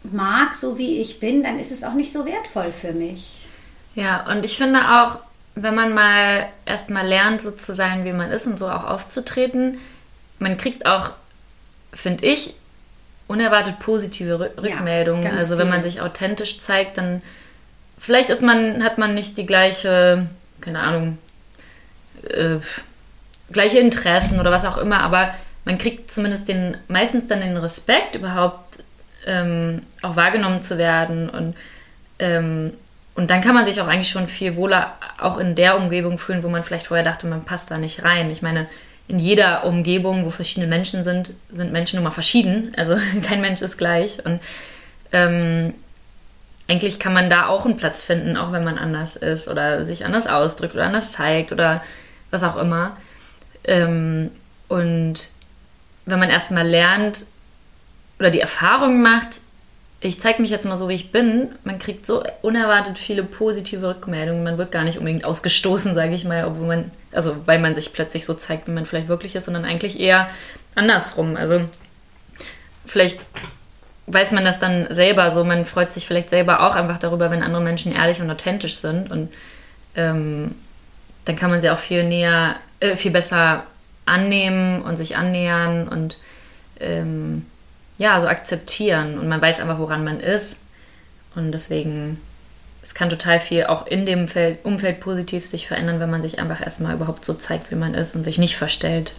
mag, 0.03 0.53
so 0.53 0.77
wie 0.77 0.97
ich 0.99 1.19
bin, 1.19 1.43
dann 1.43 1.59
ist 1.59 1.71
es 1.71 1.83
auch 1.83 1.93
nicht 1.93 2.11
so 2.11 2.25
wertvoll 2.25 2.71
für 2.71 2.93
mich. 2.93 3.47
Ja, 3.95 4.25
und 4.31 4.45
ich 4.45 4.57
finde 4.57 4.79
auch, 4.79 5.19
wenn 5.55 5.75
man 5.75 5.93
mal 5.93 6.47
erstmal 6.65 7.07
lernt, 7.07 7.41
so 7.41 7.51
zu 7.51 7.73
sein, 7.73 8.05
wie 8.05 8.13
man 8.13 8.31
ist 8.31 8.47
und 8.47 8.57
so 8.57 8.69
auch 8.69 8.85
aufzutreten, 8.85 9.79
man 10.43 10.57
kriegt 10.57 10.85
auch, 10.85 11.11
finde 11.93 12.25
ich, 12.25 12.53
unerwartet 13.27 13.79
positive 13.79 14.39
Rückmeldungen. 14.39 15.23
Ja, 15.23 15.31
also 15.31 15.57
wenn 15.57 15.69
man 15.69 15.81
sich 15.81 16.01
authentisch 16.01 16.59
zeigt, 16.59 16.97
dann 16.97 17.23
vielleicht 17.97 18.29
ist 18.29 18.43
man, 18.43 18.83
hat 18.83 18.97
man 18.97 19.15
nicht 19.15 19.37
die 19.37 19.45
gleiche, 19.45 20.27
keine 20.61 20.79
Ahnung, 20.79 21.17
äh, 22.29 22.57
gleiche 23.51 23.79
Interessen 23.79 24.39
oder 24.39 24.51
was 24.51 24.65
auch 24.65 24.77
immer, 24.77 25.01
aber 25.01 25.33
man 25.65 25.77
kriegt 25.77 26.11
zumindest 26.11 26.47
den, 26.49 26.77
meistens 26.87 27.27
dann 27.27 27.39
den 27.39 27.57
Respekt, 27.57 28.15
überhaupt 28.15 28.83
ähm, 29.25 29.83
auch 30.01 30.15
wahrgenommen 30.15 30.61
zu 30.61 30.77
werden 30.77 31.29
und 31.29 31.55
ähm, 32.19 32.73
und 33.15 33.29
dann 33.29 33.41
kann 33.41 33.53
man 33.53 33.63
sich 33.63 33.79
auch 33.79 33.87
eigentlich 33.87 34.09
schon 34.09 34.27
viel 34.27 34.55
wohler 34.55 34.95
auch 35.19 35.37
in 35.37 35.53
der 35.53 35.77
Umgebung 35.77 36.17
fühlen, 36.17 36.43
wo 36.43 36.49
man 36.49 36.63
vielleicht 36.63 36.87
vorher 36.87 37.03
dachte, 37.03 37.27
man 37.27 37.45
passt 37.45 37.69
da 37.69 37.77
nicht 37.77 38.03
rein. 38.03 38.31
Ich 38.31 38.41
meine, 38.41 38.67
in 39.07 39.19
jeder 39.19 39.65
Umgebung, 39.65 40.25
wo 40.25 40.29
verschiedene 40.29 40.67
Menschen 40.67 41.03
sind, 41.03 41.33
sind 41.51 41.71
Menschen 41.71 41.97
nun 41.97 42.03
mal 42.03 42.11
verschieden. 42.11 42.71
Also 42.77 42.97
kein 43.23 43.41
Mensch 43.41 43.61
ist 43.61 43.77
gleich. 43.77 44.25
Und 44.25 44.39
ähm, 45.11 45.73
eigentlich 46.67 46.99
kann 46.99 47.13
man 47.13 47.29
da 47.29 47.47
auch 47.47 47.65
einen 47.65 47.77
Platz 47.77 48.03
finden, 48.03 48.37
auch 48.37 48.51
wenn 48.51 48.63
man 48.63 48.77
anders 48.77 49.15
ist 49.15 49.47
oder 49.47 49.85
sich 49.85 50.05
anders 50.05 50.27
ausdrückt 50.27 50.75
oder 50.75 50.85
anders 50.85 51.11
zeigt 51.11 51.51
oder 51.51 51.83
was 52.31 52.43
auch 52.43 52.57
immer. 52.57 52.97
Ähm, 53.65 54.31
und 54.69 55.29
wenn 56.05 56.19
man 56.19 56.29
erstmal 56.29 56.67
lernt 56.67 57.27
oder 58.19 58.29
die 58.29 58.39
Erfahrung 58.39 59.01
macht, 59.01 59.41
ich 59.99 60.19
zeige 60.19 60.41
mich 60.41 60.51
jetzt 60.51 60.65
mal 60.65 60.75
so, 60.75 60.89
wie 60.89 60.95
ich 60.95 61.11
bin, 61.11 61.49
man 61.63 61.79
kriegt 61.79 62.05
so 62.05 62.23
unerwartet 62.41 62.97
viele 62.97 63.23
positive 63.23 63.87
Rückmeldungen. 63.87 64.43
Man 64.43 64.57
wird 64.57 64.71
gar 64.71 64.83
nicht 64.83 64.97
unbedingt 64.97 65.23
ausgestoßen, 65.23 65.95
sage 65.95 66.13
ich 66.13 66.25
mal, 66.25 66.45
obwohl 66.45 66.67
man, 66.67 66.91
also 67.15 67.35
weil 67.45 67.59
man 67.59 67.75
sich 67.75 67.93
plötzlich 67.93 68.25
so 68.25 68.33
zeigt, 68.33 68.67
wie 68.67 68.71
man 68.71 68.85
vielleicht 68.85 69.07
wirklich 69.07 69.35
ist, 69.35 69.45
sondern 69.45 69.65
eigentlich 69.65 69.99
eher 69.99 70.29
andersrum. 70.75 71.35
Also 71.35 71.61
vielleicht 72.85 73.25
weiß 74.07 74.31
man 74.31 74.43
das 74.45 74.59
dann 74.59 74.93
selber 74.93 75.31
so, 75.31 75.43
man 75.43 75.65
freut 75.65 75.91
sich 75.91 76.05
vielleicht 76.07 76.29
selber 76.29 76.61
auch 76.67 76.75
einfach 76.75 76.97
darüber, 76.97 77.31
wenn 77.31 77.43
andere 77.43 77.61
Menschen 77.61 77.93
ehrlich 77.93 78.21
und 78.21 78.29
authentisch 78.29 78.75
sind 78.75 79.11
und 79.11 79.33
ähm, 79.95 80.55
dann 81.25 81.35
kann 81.35 81.49
man 81.49 81.61
sie 81.61 81.69
auch 81.69 81.77
viel 81.77 82.03
näher, 82.03 82.55
äh, 82.79 82.95
viel 82.95 83.11
besser 83.11 83.63
annehmen 84.05 84.81
und 84.81 84.97
sich 84.97 85.15
annähern 85.15 85.87
und 85.87 86.17
ähm, 86.79 87.45
ja, 87.97 88.19
so 88.19 88.27
akzeptieren 88.27 89.19
und 89.19 89.27
man 89.29 89.41
weiß 89.41 89.59
einfach, 89.59 89.79
woran 89.79 90.03
man 90.03 90.19
ist. 90.19 90.59
Und 91.35 91.51
deswegen, 91.51 92.19
es 92.83 92.93
kann 92.93 93.09
total 93.09 93.39
viel 93.39 93.63
auch 93.63 93.87
in 93.87 94.05
dem 94.05 94.27
Feld, 94.27 94.63
Umfeld 94.63 94.99
positiv 94.99 95.43
sich 95.43 95.67
verändern, 95.67 95.99
wenn 95.99 96.11
man 96.11 96.21
sich 96.21 96.37
einfach 96.37 96.61
erstmal 96.61 96.93
überhaupt 96.93 97.25
so 97.25 97.33
zeigt, 97.33 97.71
wie 97.71 97.75
man 97.75 97.95
ist 97.95 98.15
und 98.15 98.23
sich 98.23 98.37
nicht 98.37 98.57
verstellt. 98.57 99.13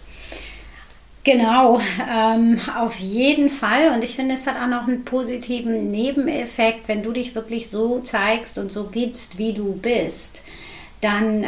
Genau, 1.25 1.81
ähm, 2.07 2.61
auf 2.79 2.95
jeden 2.99 3.49
Fall. 3.49 3.89
Und 3.89 4.03
ich 4.03 4.15
finde, 4.15 4.35
es 4.35 4.45
hat 4.45 4.57
auch 4.57 4.67
noch 4.67 4.87
einen 4.87 5.03
positiven 5.03 5.89
Nebeneffekt, 5.89 6.87
wenn 6.87 7.01
du 7.01 7.11
dich 7.11 7.33
wirklich 7.33 7.69
so 7.69 7.99
zeigst 8.01 8.59
und 8.59 8.71
so 8.71 8.85
gibst, 8.85 9.39
wie 9.39 9.53
du 9.53 9.73
bist 9.73 10.43
dann 11.05 11.43
äh, 11.43 11.47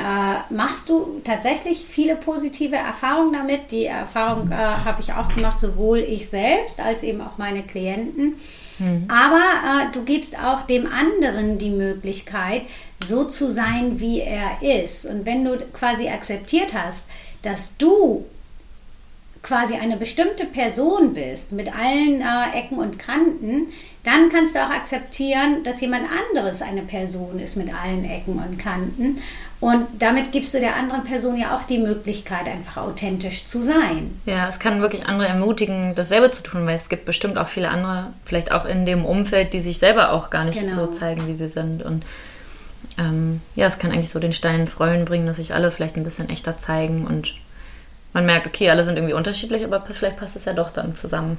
machst 0.53 0.87
du 0.87 1.19
tatsächlich 1.23 1.85
viele 1.87 2.15
positive 2.15 2.75
Erfahrungen 2.75 3.33
damit. 3.33 3.71
Die 3.71 3.85
Erfahrung 3.85 4.51
äh, 4.51 4.55
habe 4.55 5.01
ich 5.01 5.13
auch 5.13 5.33
gemacht, 5.33 5.57
sowohl 5.57 5.97
ich 5.97 6.29
selbst 6.29 6.79
als 6.79 7.01
eben 7.01 7.21
auch 7.21 7.37
meine 7.37 7.63
Klienten. 7.63 8.35
Mhm. 8.79 9.07
Aber 9.09 9.89
äh, 9.89 9.91
du 9.91 10.03
gibst 10.03 10.37
auch 10.37 10.63
dem 10.63 10.87
anderen 10.91 11.57
die 11.57 11.69
Möglichkeit, 11.69 12.63
so 13.05 13.25
zu 13.25 13.49
sein, 13.49 13.99
wie 13.99 14.21
er 14.21 14.61
ist. 14.61 15.05
Und 15.05 15.25
wenn 15.25 15.45
du 15.45 15.57
quasi 15.73 16.07
akzeptiert 16.09 16.73
hast, 16.73 17.07
dass 17.41 17.77
du 17.77 18.25
quasi 19.47 19.75
eine 19.75 19.95
bestimmte 19.95 20.45
Person 20.45 21.13
bist 21.13 21.53
mit 21.53 21.73
allen 21.73 22.19
äh, 22.21 22.57
Ecken 22.59 22.79
und 22.79 22.99
Kanten, 22.99 23.67
dann 24.03 24.29
kannst 24.29 24.55
du 24.55 24.59
auch 24.59 24.69
akzeptieren, 24.69 25.63
dass 25.63 25.79
jemand 25.79 26.03
anderes 26.31 26.61
eine 26.61 26.81
Person 26.81 27.39
ist 27.39 27.55
mit 27.55 27.73
allen 27.73 28.03
Ecken 28.03 28.39
und 28.39 28.59
Kanten. 28.59 29.19
Und 29.61 29.87
damit 29.99 30.33
gibst 30.33 30.53
du 30.53 30.59
der 30.59 30.75
anderen 30.75 31.05
Person 31.05 31.37
ja 31.37 31.55
auch 31.55 31.63
die 31.63 31.77
Möglichkeit, 31.77 32.47
einfach 32.47 32.77
authentisch 32.77 33.45
zu 33.45 33.61
sein. 33.61 34.19
Ja, 34.25 34.49
es 34.49 34.59
kann 34.59 34.81
wirklich 34.81 35.05
andere 35.05 35.29
ermutigen, 35.29 35.95
dasselbe 35.95 36.29
zu 36.29 36.43
tun, 36.43 36.65
weil 36.65 36.75
es 36.75 36.89
gibt 36.89 37.05
bestimmt 37.05 37.37
auch 37.37 37.47
viele 37.47 37.69
andere, 37.69 38.11
vielleicht 38.25 38.51
auch 38.51 38.65
in 38.65 38.85
dem 38.85 39.05
Umfeld, 39.05 39.53
die 39.53 39.61
sich 39.61 39.79
selber 39.79 40.11
auch 40.11 40.29
gar 40.29 40.43
nicht 40.43 40.59
genau. 40.59 40.75
so 40.75 40.87
zeigen, 40.87 41.25
wie 41.25 41.35
sie 41.35 41.47
sind. 41.47 41.83
Und 41.83 42.03
ähm, 42.99 43.41
ja, 43.55 43.65
es 43.65 43.79
kann 43.79 43.91
eigentlich 43.91 44.09
so 44.09 44.19
den 44.19 44.33
Stein 44.33 44.59
ins 44.59 44.79
Rollen 44.79 45.05
bringen, 45.05 45.25
dass 45.25 45.37
sich 45.37 45.53
alle 45.53 45.71
vielleicht 45.71 45.95
ein 45.95 46.03
bisschen 46.03 46.29
echter 46.29 46.57
zeigen 46.57 47.07
und 47.07 47.33
man 48.13 48.25
merkt, 48.25 48.47
okay, 48.47 48.69
alle 48.69 48.83
sind 48.83 48.97
irgendwie 48.97 49.13
unterschiedlich, 49.13 49.63
aber 49.63 49.81
vielleicht 49.81 50.17
passt 50.17 50.35
es 50.35 50.45
ja 50.45 50.53
doch 50.53 50.71
dann 50.71 50.95
zusammen. 50.95 51.37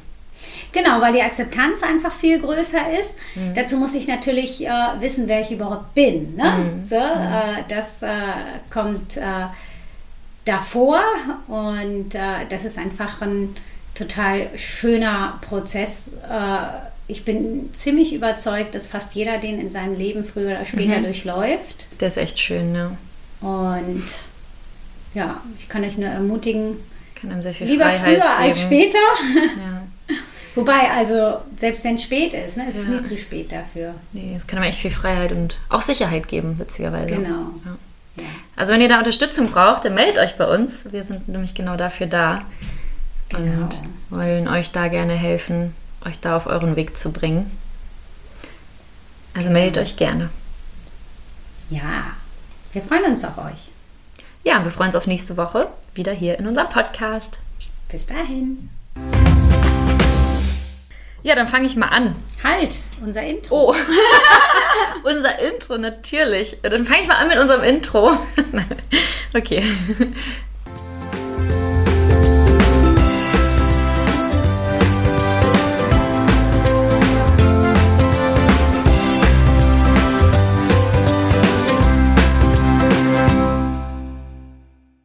Genau, 0.72 1.00
weil 1.00 1.12
die 1.12 1.22
Akzeptanz 1.22 1.82
einfach 1.82 2.12
viel 2.12 2.38
größer 2.40 2.98
ist. 2.98 3.18
Mhm. 3.34 3.54
Dazu 3.54 3.76
muss 3.76 3.94
ich 3.94 4.06
natürlich 4.06 4.64
äh, 4.64 4.70
wissen, 5.00 5.26
wer 5.26 5.40
ich 5.40 5.50
überhaupt 5.50 5.94
bin. 5.94 6.36
Ne? 6.36 6.44
Mhm. 6.44 6.82
So, 6.82 6.96
äh, 6.96 7.64
das 7.68 8.02
äh, 8.02 8.08
kommt 8.72 9.16
äh, 9.16 9.46
davor 10.44 11.02
und 11.48 12.14
äh, 12.14 12.46
das 12.48 12.64
ist 12.64 12.78
einfach 12.78 13.20
ein 13.22 13.56
total 13.94 14.46
schöner 14.56 15.38
Prozess. 15.40 16.12
Äh, 16.28 16.88
ich 17.08 17.24
bin 17.24 17.70
ziemlich 17.72 18.12
überzeugt, 18.12 18.74
dass 18.74 18.86
fast 18.86 19.14
jeder 19.14 19.38
den 19.38 19.58
in 19.58 19.70
seinem 19.70 19.96
Leben 19.96 20.22
früher 20.24 20.52
oder 20.52 20.64
später 20.64 20.98
mhm. 20.98 21.04
durchläuft. 21.04 21.86
Der 22.00 22.08
ist 22.08 22.18
echt 22.18 22.38
schön, 22.38 22.72
ne? 22.72 22.96
Und 23.40 24.04
ja, 25.18 25.40
ich 25.58 25.68
kann 25.68 25.82
euch 25.82 25.98
nur 25.98 26.08
ermutigen, 26.08 26.76
kann 27.16 27.32
einem 27.32 27.42
sehr 27.42 27.52
viel 27.52 27.66
lieber 27.66 27.84
Freiheit 27.84 28.02
früher 28.02 28.14
geben. 28.14 28.42
als 28.42 28.60
später. 28.60 28.98
Ja. 29.34 29.82
Wobei, 30.54 30.90
also, 30.90 31.38
selbst 31.56 31.84
wenn 31.84 31.96
es 31.96 32.02
spät 32.02 32.34
ist, 32.34 32.56
ne, 32.56 32.68
ist 32.68 32.76
ja. 32.76 32.82
es 32.82 32.88
nie 32.88 33.02
zu 33.02 33.16
spät 33.16 33.52
dafür. 33.52 33.94
Nee, 34.12 34.34
es 34.36 34.46
kann 34.46 34.58
einem 34.58 34.68
echt 34.68 34.80
viel 34.80 34.90
Freiheit 34.90 35.32
und 35.32 35.56
auch 35.68 35.80
Sicherheit 35.80 36.28
geben, 36.28 36.58
witzigerweise. 36.58 37.14
Genau. 37.14 37.50
Ja. 37.64 38.24
Also, 38.56 38.72
wenn 38.72 38.80
ihr 38.80 38.88
da 38.88 38.98
Unterstützung 38.98 39.50
braucht, 39.50 39.84
dann 39.84 39.94
meldet 39.94 40.18
euch 40.18 40.36
bei 40.36 40.46
uns. 40.46 40.90
Wir 40.90 41.04
sind 41.04 41.28
nämlich 41.28 41.54
genau 41.54 41.76
dafür 41.76 42.06
da. 42.06 42.42
Genau. 43.28 43.64
Und 43.64 43.82
wollen 44.10 44.48
euch 44.48 44.70
da 44.70 44.88
gerne 44.88 45.14
helfen, 45.14 45.74
euch 46.04 46.18
da 46.20 46.36
auf 46.36 46.46
euren 46.46 46.76
Weg 46.76 46.96
zu 46.96 47.12
bringen. 47.12 47.50
Also 49.36 49.50
meldet 49.50 49.82
euch 49.82 49.96
gerne. 49.96 50.30
Ja, 51.70 52.06
wir 52.72 52.82
freuen 52.82 53.04
uns 53.04 53.24
auf 53.24 53.38
euch. 53.38 53.68
Ja, 54.48 54.64
wir 54.64 54.70
freuen 54.70 54.88
uns 54.88 54.96
auf 54.96 55.06
nächste 55.06 55.36
Woche 55.36 55.68
wieder 55.92 56.12
hier 56.12 56.38
in 56.38 56.46
unserem 56.46 56.70
Podcast. 56.70 57.36
Bis 57.92 58.06
dahin. 58.06 58.70
Ja, 61.22 61.34
dann 61.34 61.46
fange 61.46 61.66
ich 61.66 61.76
mal 61.76 61.88
an. 61.88 62.16
Halt, 62.42 62.74
unser 63.04 63.24
Intro. 63.24 63.72
Oh, 63.72 63.74
unser 65.04 65.38
Intro, 65.38 65.76
natürlich. 65.76 66.56
Dann 66.62 66.86
fange 66.86 67.02
ich 67.02 67.08
mal 67.08 67.16
an 67.16 67.28
mit 67.28 67.36
unserem 67.36 67.62
Intro. 67.62 68.16
okay. 69.34 69.62